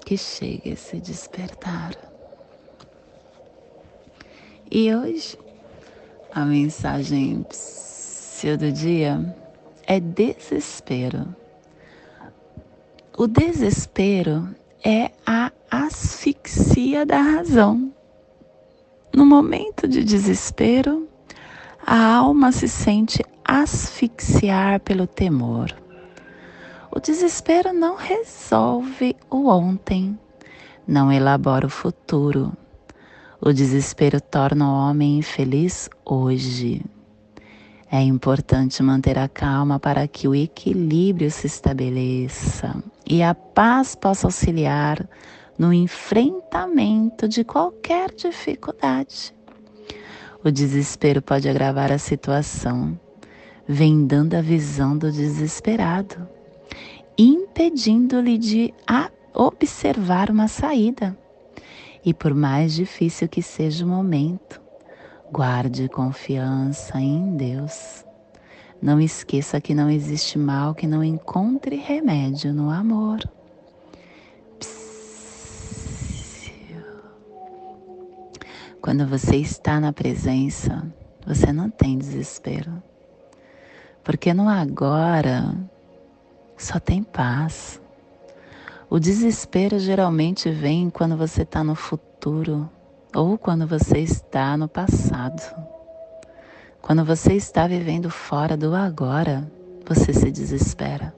que 0.05 0.16
chegue 0.16 0.70
esse 0.70 1.00
despertar. 1.00 1.96
E 4.70 4.94
hoje 4.94 5.37
a 6.32 6.44
mensagem 6.44 7.44
do 8.58 8.72
dia 8.72 9.36
é 9.86 10.00
desespero. 10.00 11.34
O 13.18 13.26
desespero 13.26 14.48
é 14.84 15.10
a 15.26 15.52
asfixia 15.70 17.04
da 17.04 17.20
razão. 17.20 17.92
No 19.12 19.26
momento 19.26 19.86
de 19.86 20.02
desespero, 20.04 21.08
a 21.84 22.14
alma 22.14 22.52
se 22.52 22.68
sente 22.68 23.22
asfixiar 23.44 24.80
pelo 24.80 25.06
temor. 25.06 25.74
O 26.90 26.98
desespero 26.98 27.72
não 27.72 27.96
resolve 27.96 29.16
o 29.28 29.48
ontem, 29.48 30.18
não 30.86 31.12
elabora 31.12 31.66
o 31.66 31.70
futuro. 31.70 32.56
O 33.40 33.53
desespero 33.53 34.20
torna 34.20 34.70
o 34.70 34.74
homem 34.74 35.18
infeliz 35.18 35.88
hoje. 36.05 36.85
É 37.90 38.00
importante 38.00 38.83
manter 38.83 39.18
a 39.18 39.29
calma 39.29 39.81
para 39.81 40.07
que 40.07 40.29
o 40.29 40.35
equilíbrio 40.35 41.31
se 41.31 41.46
estabeleça 41.46 42.83
e 43.07 43.22
a 43.22 43.35
paz 43.35 43.94
possa 43.94 44.26
auxiliar 44.26 45.09
no 45.59 45.72
enfrentamento 45.72 47.26
de 47.26 47.42
qualquer 47.42 48.12
dificuldade. 48.14 49.35
O 50.44 50.50
desespero 50.50 51.20
pode 51.20 51.48
agravar 51.48 51.90
a 51.90 51.98
situação 51.98 52.98
vem 53.72 54.05
dando 54.05 54.35
a 54.35 54.40
visão 54.40 54.98
do 54.98 55.12
desesperado, 55.12 56.29
impedindo-lhe 57.16 58.37
de 58.37 58.74
observar 59.33 60.29
uma 60.29 60.48
saída. 60.48 61.16
E 62.04 62.14
por 62.14 62.34
mais 62.34 62.72
difícil 62.74 63.28
que 63.28 63.42
seja 63.42 63.84
o 63.84 63.88
momento, 63.88 64.60
guarde 65.30 65.88
confiança 65.88 66.98
em 66.98 67.36
Deus. 67.36 68.04
Não 68.80 69.00
esqueça 69.00 69.60
que 69.60 69.74
não 69.74 69.90
existe 69.90 70.38
mal 70.38 70.74
que 70.74 70.86
não 70.86 71.04
encontre 71.04 71.76
remédio 71.76 72.54
no 72.54 72.70
amor. 72.70 73.20
Quando 78.80 79.06
você 79.06 79.36
está 79.36 79.78
na 79.78 79.92
presença, 79.92 80.90
você 81.26 81.52
não 81.52 81.68
tem 81.68 81.98
desespero. 81.98 82.82
Porque 84.02 84.32
no 84.32 84.48
agora 84.48 85.54
só 86.56 86.80
tem 86.80 87.02
paz. 87.02 87.78
O 88.90 88.98
desespero 88.98 89.79
geralmente 89.79 90.50
vem 90.50 90.90
quando 90.90 91.16
você 91.16 91.42
está 91.42 91.62
no 91.62 91.76
futuro 91.76 92.68
ou 93.14 93.38
quando 93.38 93.64
você 93.64 93.98
está 93.98 94.57
no 94.57 94.66
passado. 94.66 95.40
Quando 96.83 97.05
você 97.05 97.35
está 97.35 97.68
vivendo 97.68 98.11
fora 98.11 98.57
do 98.57 98.74
agora, 98.74 99.48
você 99.87 100.12
se 100.12 100.29
desespera. 100.33 101.14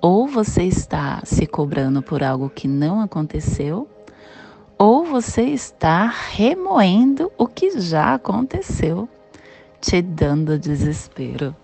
Ou 0.00 0.26
você 0.26 0.64
está 0.64 1.20
se 1.24 1.46
cobrando 1.46 2.02
por 2.02 2.20
algo 2.20 2.50
que 2.50 2.66
não 2.66 3.00
aconteceu, 3.00 3.88
ou 4.76 5.04
você 5.04 5.42
está 5.42 6.06
remoendo 6.06 7.30
o 7.38 7.46
que 7.46 7.78
já 7.78 8.14
aconteceu, 8.14 9.08
te 9.80 10.02
dando 10.02 10.58
desespero. 10.58 11.54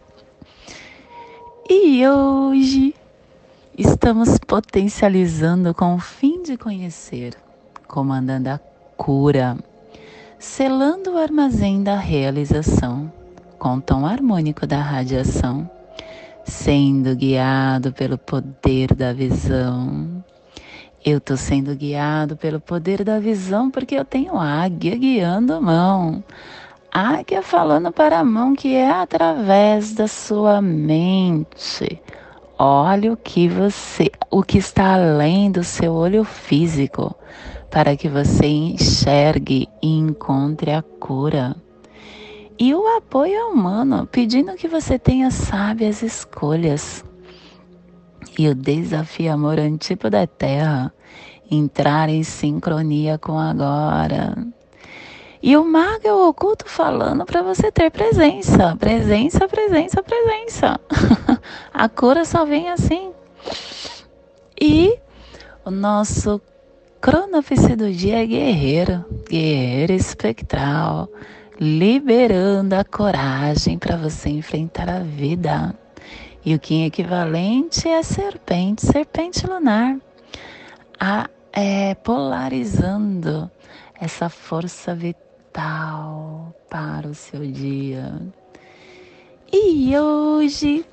E 1.68 2.06
hoje 2.06 2.94
estamos 3.76 4.38
potencializando 4.38 5.74
com 5.74 5.94
o 5.94 5.98
fim 5.98 6.42
de 6.42 6.56
conhecer, 6.56 7.34
comandando 7.88 8.50
a 8.50 8.60
cura, 8.96 9.56
selando 10.38 11.12
o 11.12 11.18
armazém 11.18 11.82
da 11.82 11.96
realização 11.96 13.12
com 13.58 13.76
o 13.76 13.80
tom 13.80 14.04
harmônico 14.04 14.66
da 14.66 14.78
radiação, 14.78 15.70
sendo 16.44 17.14
guiado 17.14 17.92
pelo 17.92 18.18
poder 18.18 18.94
da 18.94 19.12
visão. 19.12 20.24
Eu 21.04 21.18
estou 21.18 21.36
sendo 21.36 21.74
guiado 21.74 22.36
pelo 22.36 22.60
poder 22.60 23.02
da 23.02 23.18
visão 23.18 23.70
porque 23.70 23.94
eu 23.94 24.04
tenho 24.04 24.38
águia 24.38 24.96
guiando 24.96 25.54
a 25.54 25.60
mão 25.60 26.22
águia 26.92 27.40
falando 27.40 27.90
para 27.90 28.18
a 28.18 28.24
mão 28.24 28.54
que 28.54 28.74
é 28.74 28.90
através 28.90 29.94
da 29.94 30.06
sua 30.06 30.60
mente. 30.60 31.98
Olha 32.64 33.12
o 33.12 33.16
que 33.16 33.48
você, 33.48 34.08
o 34.30 34.40
que 34.40 34.58
está 34.58 34.94
além 34.94 35.50
do 35.50 35.64
seu 35.64 35.92
olho 35.92 36.22
físico, 36.22 37.12
para 37.68 37.96
que 37.96 38.08
você 38.08 38.46
enxergue 38.46 39.68
e 39.82 39.88
encontre 39.88 40.70
a 40.70 40.80
cura. 40.80 41.56
E 42.56 42.72
o 42.72 42.86
apoio 42.96 43.34
é 43.34 43.44
humano, 43.46 44.06
pedindo 44.06 44.54
que 44.54 44.68
você 44.68 44.96
tenha 44.96 45.28
sábias 45.32 46.02
escolhas. 46.02 47.04
E 48.38 48.46
o 48.46 48.54
desafio 48.54 49.32
amor 49.32 49.58
antipo 49.58 50.08
da 50.08 50.24
terra, 50.24 50.94
entrar 51.50 52.08
em 52.08 52.22
sincronia 52.22 53.18
com 53.18 53.40
agora 53.40 54.36
E 55.42 55.56
o 55.56 55.64
mago 55.64 56.06
é 56.06 56.12
o 56.12 56.28
oculto 56.28 56.68
falando 56.68 57.24
para 57.24 57.42
você 57.42 57.72
ter 57.72 57.90
presença, 57.90 58.76
presença, 58.76 59.48
presença, 59.48 60.00
presença. 60.00 60.80
a 61.74 61.88
cura 61.88 62.24
só 62.24 62.44
vem 62.44 62.68
assim. 62.70 63.10
E 64.60 64.96
o 65.64 65.70
nosso 65.72 66.40
cronofício 67.00 67.76
do 67.76 67.90
dia 67.90 68.22
é 68.22 68.26
guerreiro, 68.26 69.04
guerreiro 69.28 69.92
espectral, 69.92 71.08
liberando 71.58 72.76
a 72.76 72.84
coragem 72.84 73.76
para 73.76 73.96
você 73.96 74.28
enfrentar 74.28 74.88
a 74.88 75.00
vida. 75.00 75.74
E 76.44 76.54
o 76.54 76.60
Kim 76.60 76.84
equivalente 76.84 77.88
é 77.88 78.00
serpente, 78.04 78.86
serpente 78.86 79.44
lunar, 79.44 79.96
a, 81.00 81.28
é, 81.52 81.96
polarizando 81.96 83.50
essa 84.00 84.28
força 84.28 84.94
vital 84.94 85.31
para 85.52 87.06
o 87.08 87.14
seu 87.14 87.40
dia. 87.40 88.20
E 89.52 89.96
hoje 89.98 90.84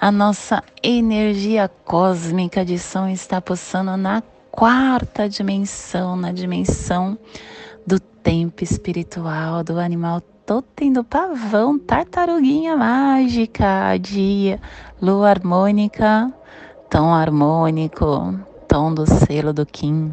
a 0.00 0.12
nossa 0.12 0.62
energia 0.82 1.68
cósmica 1.84 2.64
de 2.64 2.78
som 2.78 3.08
está 3.08 3.40
pulsando 3.40 3.96
na 3.96 4.22
quarta 4.50 5.28
dimensão, 5.28 6.14
na 6.14 6.30
dimensão 6.30 7.18
do 7.86 7.98
tempo 7.98 8.62
espiritual, 8.62 9.64
do 9.64 9.78
animal 9.78 10.20
totem 10.46 10.92
do 10.92 11.02
pavão, 11.02 11.78
tartaruguinha 11.78 12.76
mágica, 12.76 13.96
dia, 13.98 14.60
lua 15.00 15.30
harmônica, 15.30 16.32
tom 16.90 17.12
harmônico, 17.12 18.38
tom 18.68 18.94
do 18.94 19.06
selo 19.06 19.52
do 19.52 19.64
Kim. 19.64 20.12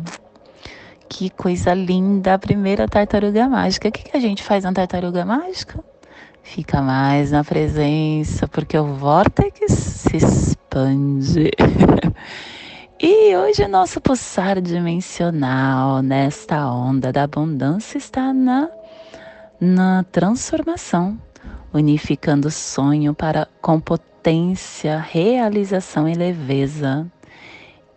Que 1.13 1.30
coisa 1.30 1.74
linda, 1.74 2.36
a 2.36 2.39
primeira 2.39 2.88
tartaruga 2.88 3.50
mágica. 3.50 3.89
O 3.89 3.91
que, 3.91 4.04
que 4.04 4.15
a 4.15 4.19
gente 4.19 4.41
faz 4.41 4.63
na 4.63 4.71
tartaruga 4.71 5.26
mágica? 5.26 5.84
Fica 6.41 6.82
mais 6.82 7.32
na 7.32 7.43
presença, 7.43 8.47
porque 8.47 8.78
o 8.78 8.95
vórtex 8.95 9.74
se 9.74 10.15
expande. 10.15 11.52
E 13.04 13.36
hoje 13.36 13.63
o 13.63 13.67
nosso 13.67 14.00
pulsar 14.00 14.62
dimensional 14.62 16.04
nesta 16.04 16.71
onda 16.71 17.12
da 17.12 17.24
abundância 17.24 17.97
está 17.97 18.32
na, 18.32 18.69
na 19.60 20.06
transformação, 20.12 21.19
unificando 21.74 22.52
sonho 22.52 23.15
para 23.15 23.47
com 23.60 23.80
potência, 23.80 25.00
realização 25.00 26.08
e 26.08 26.13
leveza, 26.13 27.12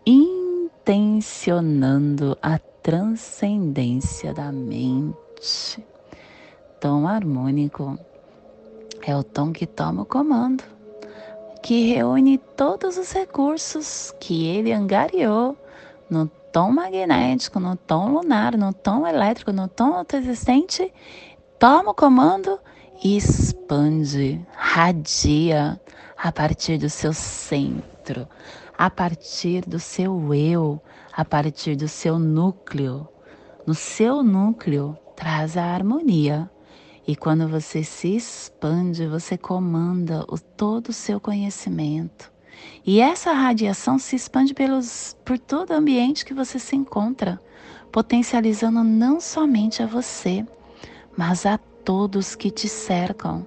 intencionando 0.07 2.39
a 2.41 2.59
transcendência 2.85 4.33
da 4.33 4.53
mente. 4.53 5.85
Tom 6.79 7.09
harmônico 7.09 7.99
é 9.03 9.17
o 9.17 9.25
tom 9.25 9.53
que 9.53 9.67
toma 9.67 10.03
o 10.03 10.07
comando 10.07 10.63
que 11.63 11.95
reúne 11.95 12.37
todos 12.37 12.99
os 12.99 13.11
recursos 13.11 14.15
que 14.21 14.47
ele 14.47 14.71
angariou 14.71 15.57
no 16.11 16.27
tom 16.53 16.71
magnético, 16.71 17.59
no 17.59 17.75
tom 17.75 18.11
lunar, 18.11 18.55
no 18.55 18.71
tom 18.75 19.07
elétrico, 19.07 19.51
no 19.51 19.67
tom 19.67 19.95
autoexistente, 19.95 20.93
toma 21.59 21.93
o 21.93 21.95
comando 21.95 22.61
e 23.03 23.17
expande, 23.17 24.47
radia 24.55 25.81
a 26.19 26.31
partir 26.31 26.77
do 26.77 26.91
seu 26.91 27.15
centro, 27.15 28.29
a 28.77 28.91
partir 28.91 29.63
do 29.63 29.81
seu 29.81 30.35
eu, 30.35 30.79
a 31.17 31.25
partir 31.25 31.77
do 31.77 31.89
seu 31.89 32.19
núcleo. 32.19 33.09
No 33.67 33.75
seu 33.75 34.23
núcleo 34.23 34.97
traz 35.15 35.57
a 35.57 35.65
harmonia 35.65 36.51
e 37.07 37.15
quando 37.15 37.47
você 37.47 37.85
se 37.85 38.17
expande, 38.17 39.07
você 39.07 39.37
comanda 39.37 40.25
o, 40.29 40.39
todo 40.39 40.89
o 40.89 40.93
seu 40.93 41.21
conhecimento. 41.21 42.33
E 42.85 43.01
essa 43.01 43.33
radiação 43.33 43.99
se 43.99 44.17
expande 44.17 44.55
pelos, 44.55 45.17
por 45.25 45.39
todo 45.39 45.71
o 45.71 45.75
ambiente 45.75 46.25
que 46.25 46.35
você 46.35 46.59
se 46.59 46.75
encontra, 46.75 47.41
potencializando 47.93 48.83
não 48.83 49.21
somente 49.21 49.83
a 49.83 49.87
você, 49.87 50.47
mas 51.17 51.47
a 51.47 51.59
todos 51.59 52.35
que 52.35 52.51
te 52.51 52.69
cercam, 52.69 53.47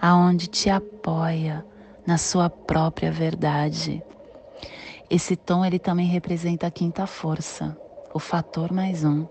aonde 0.00 0.48
te 0.48 0.68
apoia 0.68 1.64
na 2.06 2.18
sua 2.18 2.50
própria 2.50 3.10
verdade. 3.10 4.02
Esse 5.08 5.36
tom 5.36 5.64
ele 5.64 5.78
também 5.78 6.06
representa 6.06 6.66
a 6.66 6.70
quinta 6.70 7.06
força, 7.06 7.76
o 8.12 8.18
fator 8.18 8.72
mais 8.72 9.04
um, 9.04 9.26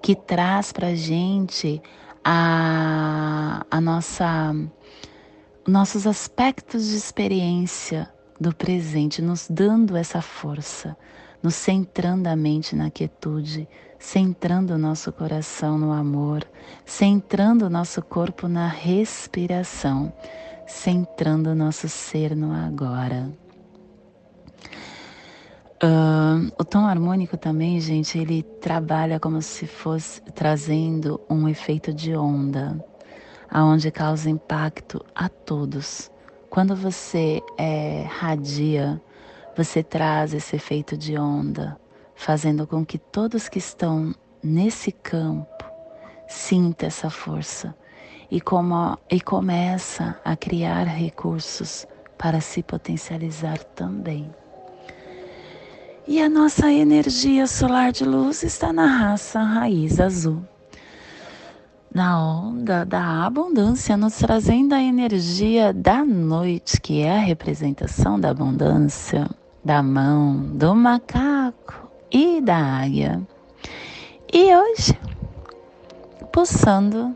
que 0.00 0.14
traz 0.14 0.72
para 0.72 0.94
gente 0.94 1.82
a, 2.24 3.64
a 3.70 3.80
nossa 3.80 4.54
nossos 5.66 6.06
aspectos 6.06 6.88
de 6.88 6.96
experiência 6.96 8.08
do 8.40 8.54
presente, 8.54 9.20
nos 9.20 9.46
dando 9.48 9.96
essa 9.96 10.22
força, 10.22 10.96
nos 11.42 11.54
centrando 11.54 12.28
a 12.28 12.34
mente 12.34 12.74
na 12.74 12.90
quietude, 12.90 13.68
centrando 13.98 14.74
o 14.74 14.78
nosso 14.78 15.12
coração 15.12 15.78
no 15.78 15.92
amor, 15.92 16.44
centrando 16.84 17.66
o 17.66 17.70
nosso 17.70 18.00
corpo 18.02 18.48
na 18.48 18.66
respiração, 18.66 20.12
centrando 20.66 21.50
o 21.50 21.54
nosso 21.54 21.88
ser 21.88 22.34
no 22.34 22.52
agora. 22.52 23.30
Uh, 25.82 26.52
o 26.58 26.64
tom 26.64 26.84
harmônico 26.84 27.38
também, 27.38 27.80
gente, 27.80 28.18
ele 28.18 28.42
trabalha 28.42 29.18
como 29.18 29.40
se 29.40 29.66
fosse 29.66 30.20
trazendo 30.34 31.18
um 31.28 31.48
efeito 31.48 31.90
de 31.90 32.14
onda, 32.14 32.84
aonde 33.50 33.90
causa 33.90 34.28
impacto 34.28 35.02
a 35.14 35.26
todos. 35.30 36.10
Quando 36.50 36.76
você 36.76 37.40
é, 37.56 38.04
radia, 38.10 39.00
você 39.56 39.82
traz 39.82 40.34
esse 40.34 40.54
efeito 40.54 40.98
de 40.98 41.16
onda, 41.16 41.80
fazendo 42.14 42.66
com 42.66 42.84
que 42.84 42.98
todos 42.98 43.48
que 43.48 43.58
estão 43.58 44.14
nesse 44.42 44.92
campo 44.92 45.64
sinta 46.28 46.84
essa 46.84 47.08
força 47.08 47.74
e, 48.30 48.38
como, 48.38 48.98
e 49.10 49.18
começa 49.18 50.20
a 50.22 50.36
criar 50.36 50.84
recursos 50.84 51.86
para 52.18 52.38
se 52.42 52.62
potencializar 52.62 53.58
também. 53.64 54.30
E 56.08 56.20
a 56.20 56.28
nossa 56.28 56.72
energia 56.72 57.46
solar 57.46 57.92
de 57.92 58.04
luz 58.04 58.42
está 58.42 58.72
na 58.72 58.86
raça 58.86 59.40
raiz 59.40 60.00
azul. 60.00 60.42
Na 61.94 62.20
onda 62.22 62.84
da 62.84 63.26
abundância, 63.26 63.96
nos 63.96 64.16
trazendo 64.16 64.74
a 64.74 64.82
energia 64.82 65.72
da 65.72 66.04
noite, 66.04 66.80
que 66.80 67.02
é 67.02 67.16
a 67.16 67.20
representação 67.20 68.18
da 68.18 68.30
abundância, 68.30 69.28
da 69.64 69.82
mão, 69.82 70.36
do 70.54 70.74
macaco 70.74 71.90
e 72.10 72.40
da 72.40 72.56
águia. 72.56 73.20
E 74.32 74.56
hoje, 74.56 74.98
pulsando 76.32 77.14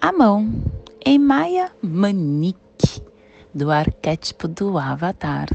a 0.00 0.12
mão 0.12 0.52
em 1.04 1.18
Maya 1.18 1.70
Manique, 1.80 3.02
do 3.54 3.70
arquétipo 3.70 4.46
do 4.46 4.76
Avatar. 4.76 5.48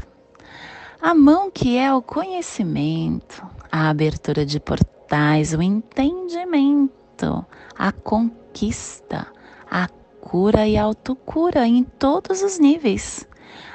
A 1.02 1.14
mão 1.14 1.50
que 1.50 1.78
é 1.78 1.94
o 1.94 2.02
conhecimento, 2.02 3.42
a 3.72 3.88
abertura 3.88 4.44
de 4.44 4.60
portais, 4.60 5.54
o 5.54 5.62
entendimento, 5.62 7.42
a 7.74 7.90
conquista, 7.90 9.26
a 9.70 9.88
cura 10.20 10.68
e 10.68 10.76
autocura 10.76 11.66
em 11.66 11.84
todos 11.84 12.42
os 12.42 12.58
níveis. 12.58 13.26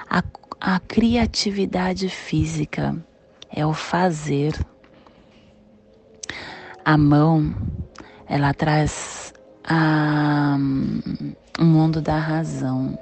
A, 0.08 0.24
a 0.62 0.80
criatividade 0.80 2.10
física 2.10 2.96
é 3.50 3.66
o 3.66 3.74
fazer. 3.74 4.54
A 6.86 6.96
mão, 6.96 7.56
ela 8.28 8.54
traz 8.54 9.34
a, 9.64 10.58
um 11.60 11.66
mundo 11.66 12.02
da 12.02 12.20
razão. 12.20 13.00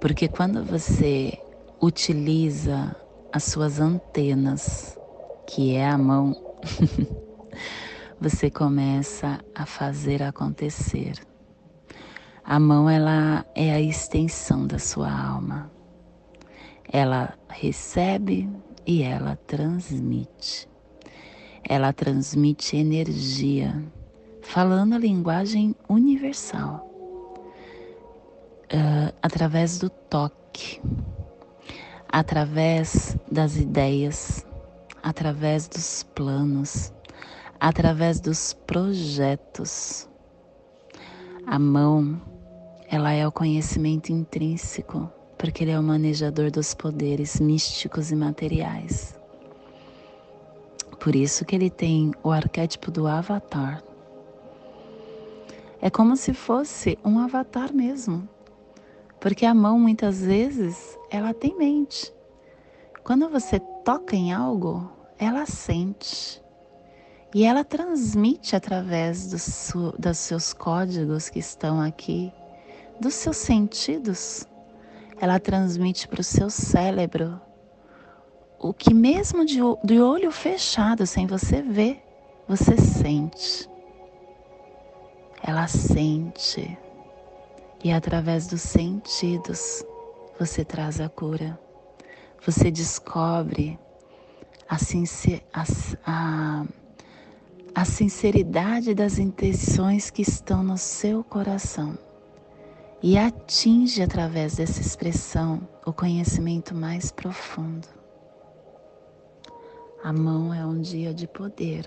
Porque 0.00 0.28
quando 0.28 0.62
você 0.64 1.40
utiliza 1.84 2.96
as 3.30 3.44
suas 3.44 3.78
antenas, 3.78 4.98
que 5.46 5.74
é 5.74 5.86
a 5.86 5.98
mão, 5.98 6.34
você 8.18 8.50
começa 8.50 9.40
a 9.54 9.66
fazer 9.66 10.22
acontecer. 10.22 11.14
A 12.42 12.58
mão 12.58 12.88
ela 12.88 13.44
é 13.54 13.72
a 13.72 13.80
extensão 13.80 14.66
da 14.66 14.78
sua 14.78 15.10
alma. 15.10 15.70
Ela 16.90 17.34
recebe 17.48 18.48
e 18.86 19.02
ela 19.02 19.36
transmite. 19.46 20.68
Ela 21.66 21.92
transmite 21.92 22.76
energia, 22.76 23.82
falando 24.42 24.94
a 24.94 24.98
linguagem 24.98 25.74
universal, 25.88 26.90
uh, 28.72 29.14
através 29.22 29.78
do 29.78 29.88
toque 29.88 30.80
através 32.14 33.18
das 33.28 33.56
ideias, 33.56 34.46
através 35.02 35.66
dos 35.66 36.04
planos, 36.14 36.92
através 37.58 38.20
dos 38.20 38.52
projetos. 38.52 40.08
A 41.44 41.58
mão, 41.58 42.22
ela 42.88 43.10
é 43.10 43.26
o 43.26 43.32
conhecimento 43.32 44.12
intrínseco, 44.12 45.10
porque 45.36 45.64
ele 45.64 45.72
é 45.72 45.78
o 45.78 45.82
manejador 45.82 46.52
dos 46.52 46.72
poderes 46.72 47.40
místicos 47.40 48.12
e 48.12 48.14
materiais. 48.14 49.18
Por 51.00 51.16
isso 51.16 51.44
que 51.44 51.56
ele 51.56 51.68
tem 51.68 52.12
o 52.22 52.30
arquétipo 52.30 52.92
do 52.92 53.08
avatar. 53.08 53.82
É 55.82 55.90
como 55.90 56.16
se 56.16 56.32
fosse 56.32 56.96
um 57.04 57.18
avatar 57.18 57.74
mesmo. 57.74 58.28
Porque 59.24 59.46
a 59.46 59.54
mão 59.54 59.78
muitas 59.78 60.20
vezes 60.20 60.98
ela 61.10 61.32
tem 61.32 61.56
mente. 61.56 62.12
Quando 63.02 63.26
você 63.30 63.58
toca 63.82 64.14
em 64.14 64.34
algo, 64.34 64.92
ela 65.18 65.46
sente. 65.46 66.42
E 67.34 67.42
ela 67.42 67.64
transmite 67.64 68.54
através 68.54 69.30
do 69.30 69.92
dos 69.98 70.18
seus 70.18 70.52
códigos 70.52 71.30
que 71.30 71.38
estão 71.38 71.80
aqui, 71.80 72.30
dos 73.00 73.14
seus 73.14 73.38
sentidos. 73.38 74.46
Ela 75.18 75.40
transmite 75.40 76.06
para 76.06 76.20
o 76.20 76.24
seu 76.24 76.50
cérebro 76.50 77.40
o 78.58 78.74
que, 78.74 78.92
mesmo 78.92 79.46
de, 79.46 79.60
de 79.84 80.00
olho 80.02 80.30
fechado, 80.30 81.06
sem 81.06 81.26
você 81.26 81.62
ver, 81.62 82.04
você 82.46 82.76
sente. 82.76 83.70
Ela 85.42 85.66
sente. 85.66 86.83
E 87.84 87.92
através 87.92 88.46
dos 88.46 88.62
sentidos, 88.62 89.84
você 90.40 90.64
traz 90.64 91.02
a 91.02 91.08
cura. 91.10 91.60
Você 92.46 92.70
descobre 92.70 93.78
a, 94.66 94.78
sincer, 94.78 95.44
a, 95.52 95.64
a, 96.06 96.64
a 97.74 97.84
sinceridade 97.84 98.94
das 98.94 99.18
intenções 99.18 100.10
que 100.10 100.22
estão 100.22 100.64
no 100.64 100.78
seu 100.78 101.22
coração 101.22 101.98
e 103.02 103.18
atinge 103.18 104.02
através 104.02 104.56
dessa 104.56 104.80
expressão 104.80 105.68
o 105.84 105.92
conhecimento 105.92 106.74
mais 106.74 107.12
profundo. 107.12 107.86
A 110.02 110.10
mão 110.10 110.54
é 110.54 110.64
um 110.64 110.80
dia 110.80 111.12
de 111.12 111.26
poder 111.26 111.86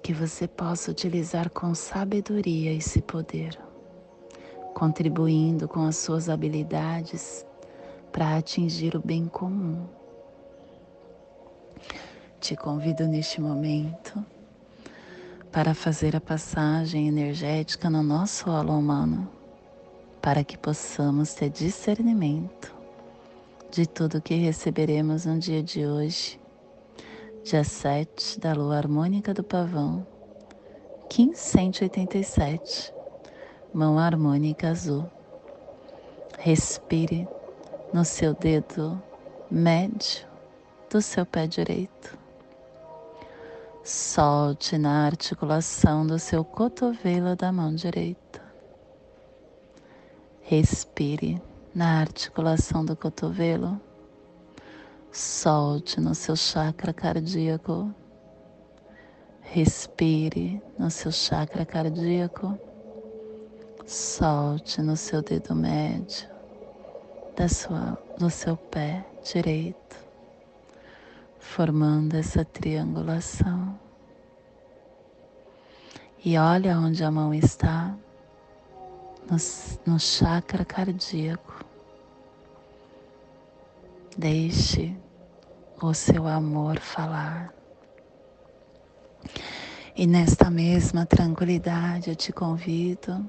que 0.00 0.12
você 0.12 0.46
possa 0.46 0.92
utilizar 0.92 1.50
com 1.50 1.74
sabedoria 1.74 2.72
esse 2.72 3.02
poder, 3.02 3.58
contribuindo 4.80 5.68
com 5.68 5.84
as 5.84 5.96
suas 5.96 6.30
habilidades 6.30 7.44
para 8.10 8.38
atingir 8.38 8.96
o 8.96 8.98
bem 8.98 9.26
comum. 9.26 9.86
Te 12.40 12.56
convido 12.56 13.06
neste 13.06 13.42
momento 13.42 14.24
para 15.52 15.74
fazer 15.74 16.16
a 16.16 16.20
passagem 16.20 17.08
energética 17.08 17.90
no 17.90 18.02
nosso 18.02 18.48
holo 18.48 18.72
humano, 18.72 19.28
para 20.22 20.42
que 20.42 20.56
possamos 20.56 21.34
ter 21.34 21.50
discernimento 21.50 22.74
de 23.70 23.86
tudo 23.86 24.22
que 24.22 24.34
receberemos 24.34 25.26
no 25.26 25.38
dia 25.38 25.62
de 25.62 25.84
hoje, 25.84 26.40
dia 27.44 27.64
7 27.64 28.40
da 28.40 28.54
lua 28.54 28.78
harmônica 28.78 29.34
do 29.34 29.44
pavão, 29.44 30.06
1587, 31.14 32.99
mão 33.72 33.98
harmônica 33.98 34.68
azul. 34.68 35.08
Respire 36.38 37.28
no 37.92 38.04
seu 38.04 38.34
dedo 38.34 39.00
médio 39.50 40.26
do 40.90 41.00
seu 41.00 41.24
pé 41.24 41.46
direito. 41.46 42.18
Solte 43.82 44.76
na 44.76 45.06
articulação 45.06 46.06
do 46.06 46.18
seu 46.18 46.44
cotovelo 46.44 47.34
da 47.36 47.50
mão 47.50 47.74
direita. 47.74 48.42
Respire 50.42 51.40
na 51.74 52.00
articulação 52.00 52.84
do 52.84 52.96
cotovelo. 52.96 53.80
Solte 55.12 56.00
no 56.00 56.14
seu 56.14 56.36
chakra 56.36 56.92
cardíaco. 56.92 57.92
Respire 59.40 60.62
no 60.78 60.90
seu 60.90 61.10
chakra 61.10 61.64
cardíaco. 61.64 62.58
Solte 63.90 64.80
no 64.80 64.96
seu 64.96 65.20
dedo 65.20 65.52
médio 65.52 66.28
da 67.34 67.48
sua, 67.48 67.98
do 68.16 68.30
seu 68.30 68.56
pé 68.56 69.04
direito, 69.20 69.96
formando 71.40 72.14
essa 72.14 72.44
triangulação. 72.44 73.76
E 76.24 76.38
olha 76.38 76.78
onde 76.78 77.02
a 77.02 77.10
mão 77.10 77.34
está 77.34 77.92
no, 79.28 79.36
no 79.84 79.98
chakra 79.98 80.64
cardíaco. 80.64 81.64
Deixe 84.16 84.96
o 85.82 85.92
seu 85.92 86.28
amor 86.28 86.78
falar. 86.78 87.52
E 89.96 90.06
nesta 90.06 90.48
mesma 90.48 91.04
tranquilidade 91.04 92.10
eu 92.10 92.14
te 92.14 92.32
convido 92.32 93.28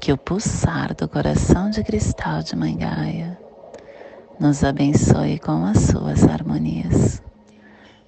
que 0.00 0.12
o 0.12 0.18
pulsar 0.18 0.94
do 0.94 1.08
coração 1.08 1.70
de 1.70 1.82
cristal 1.82 2.42
de 2.42 2.54
Mangaia 2.54 3.38
nos 4.38 4.62
abençoe 4.62 5.38
com 5.38 5.64
as 5.64 5.78
suas 5.78 6.24
harmonias, 6.24 7.22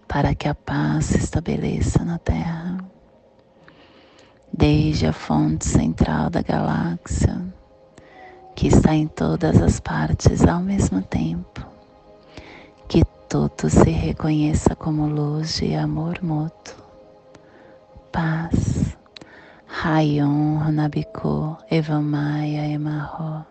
para 0.07 0.35
que 0.35 0.47
a 0.47 0.55
paz 0.55 1.07
se 1.07 1.19
estabeleça 1.19 2.05
na 2.05 2.19
Terra. 2.19 2.79
Desde 4.53 5.07
a 5.07 5.13
fonte 5.13 5.67
central 5.67 6.31
da 6.31 6.43
galáxia, 6.43 7.41
que 8.55 8.69
está 8.69 8.95
em 8.95 9.07
todas 9.07 9.61
as 9.63 9.81
partes 9.81 10.47
ao 10.47 10.61
mesmo 10.61 11.01
tempo. 11.03 11.67
Que 12.89 13.05
tudo 13.29 13.71
se 13.71 13.91
reconheça 13.91 14.75
como 14.75 15.07
luz 15.07 15.61
e 15.63 15.75
amor 15.75 16.23
mútuo. 16.23 16.77
Paz. 18.11 18.88
Rayon 19.69 20.59
Runabiko 20.65 21.59
Evamaya 21.71 22.65
Emarro. 22.73 23.45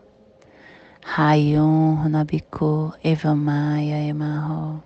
Rayon 1.06 1.96
Runabiko 2.04 2.94
Evamaya 3.04 4.10
Emarro. 4.10 4.82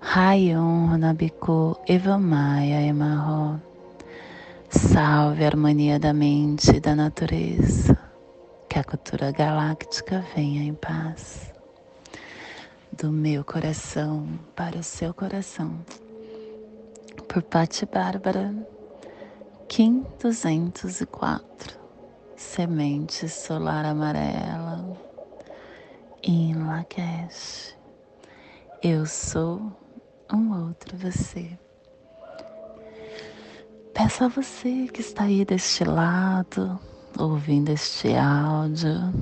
Rayon 0.00 0.88
Runabiko 0.88 1.78
Evamaya 1.86 2.80
Emarro. 2.80 3.60
Salve 4.70 5.44
a 5.44 5.48
harmonia 5.48 5.98
da 5.98 6.14
mente 6.14 6.76
e 6.76 6.80
da 6.80 6.96
natureza. 6.96 7.96
Que 8.70 8.78
a 8.78 8.84
cultura 8.84 9.30
galáctica 9.30 10.24
venha 10.34 10.64
em 10.64 10.74
paz. 10.74 11.52
Do 12.90 13.12
meu 13.12 13.44
coração 13.44 14.26
para 14.56 14.78
o 14.78 14.82
seu 14.82 15.12
coração. 15.12 15.78
Por 17.28 17.42
Patti 17.42 17.84
Bárbara, 17.84 18.54
Kim 19.68 20.06
204. 20.20 21.78
Semente 22.36 23.28
solar 23.28 23.84
amarela. 23.84 24.96
Em 26.22 26.54
Lakesh. 26.54 27.76
Eu 28.82 29.04
sou 29.06 29.60
um 30.32 30.66
outro 30.66 30.96
você. 30.96 31.58
Peço 33.92 34.24
a 34.24 34.28
você 34.28 34.88
que 34.92 35.00
está 35.00 35.24
aí 35.24 35.44
deste 35.44 35.82
lado, 35.84 36.78
ouvindo 37.18 37.70
este 37.70 38.14
áudio, 38.14 39.12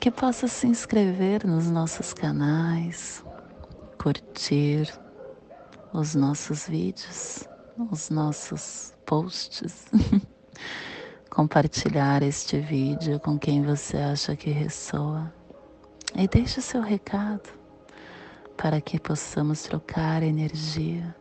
que 0.00 0.10
possa 0.10 0.46
se 0.46 0.66
inscrever 0.66 1.46
nos 1.46 1.68
nossos 1.68 2.12
canais, 2.12 3.24
curtir 3.98 4.92
os 5.92 6.14
nossos 6.14 6.68
vídeos, 6.68 7.48
os 7.90 8.08
nossos 8.08 8.94
posts, 9.10 9.86
compartilhar 11.28 12.22
este 12.22 12.60
vídeo 12.60 13.18
com 13.18 13.36
quem 13.36 13.60
você 13.60 13.96
acha 13.96 14.36
que 14.36 14.50
ressoa 14.50 15.34
e 16.14 16.28
deixe 16.28 16.62
seu 16.62 16.80
recado 16.80 17.50
para 18.56 18.80
que 18.80 19.00
possamos 19.00 19.64
trocar 19.64 20.22
energia 20.22 21.16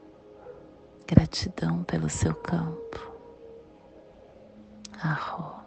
Gratidão 1.07 1.83
pelo 1.83 2.07
seu 2.07 2.35
campo. 2.35 3.11
Arro. 5.01 5.58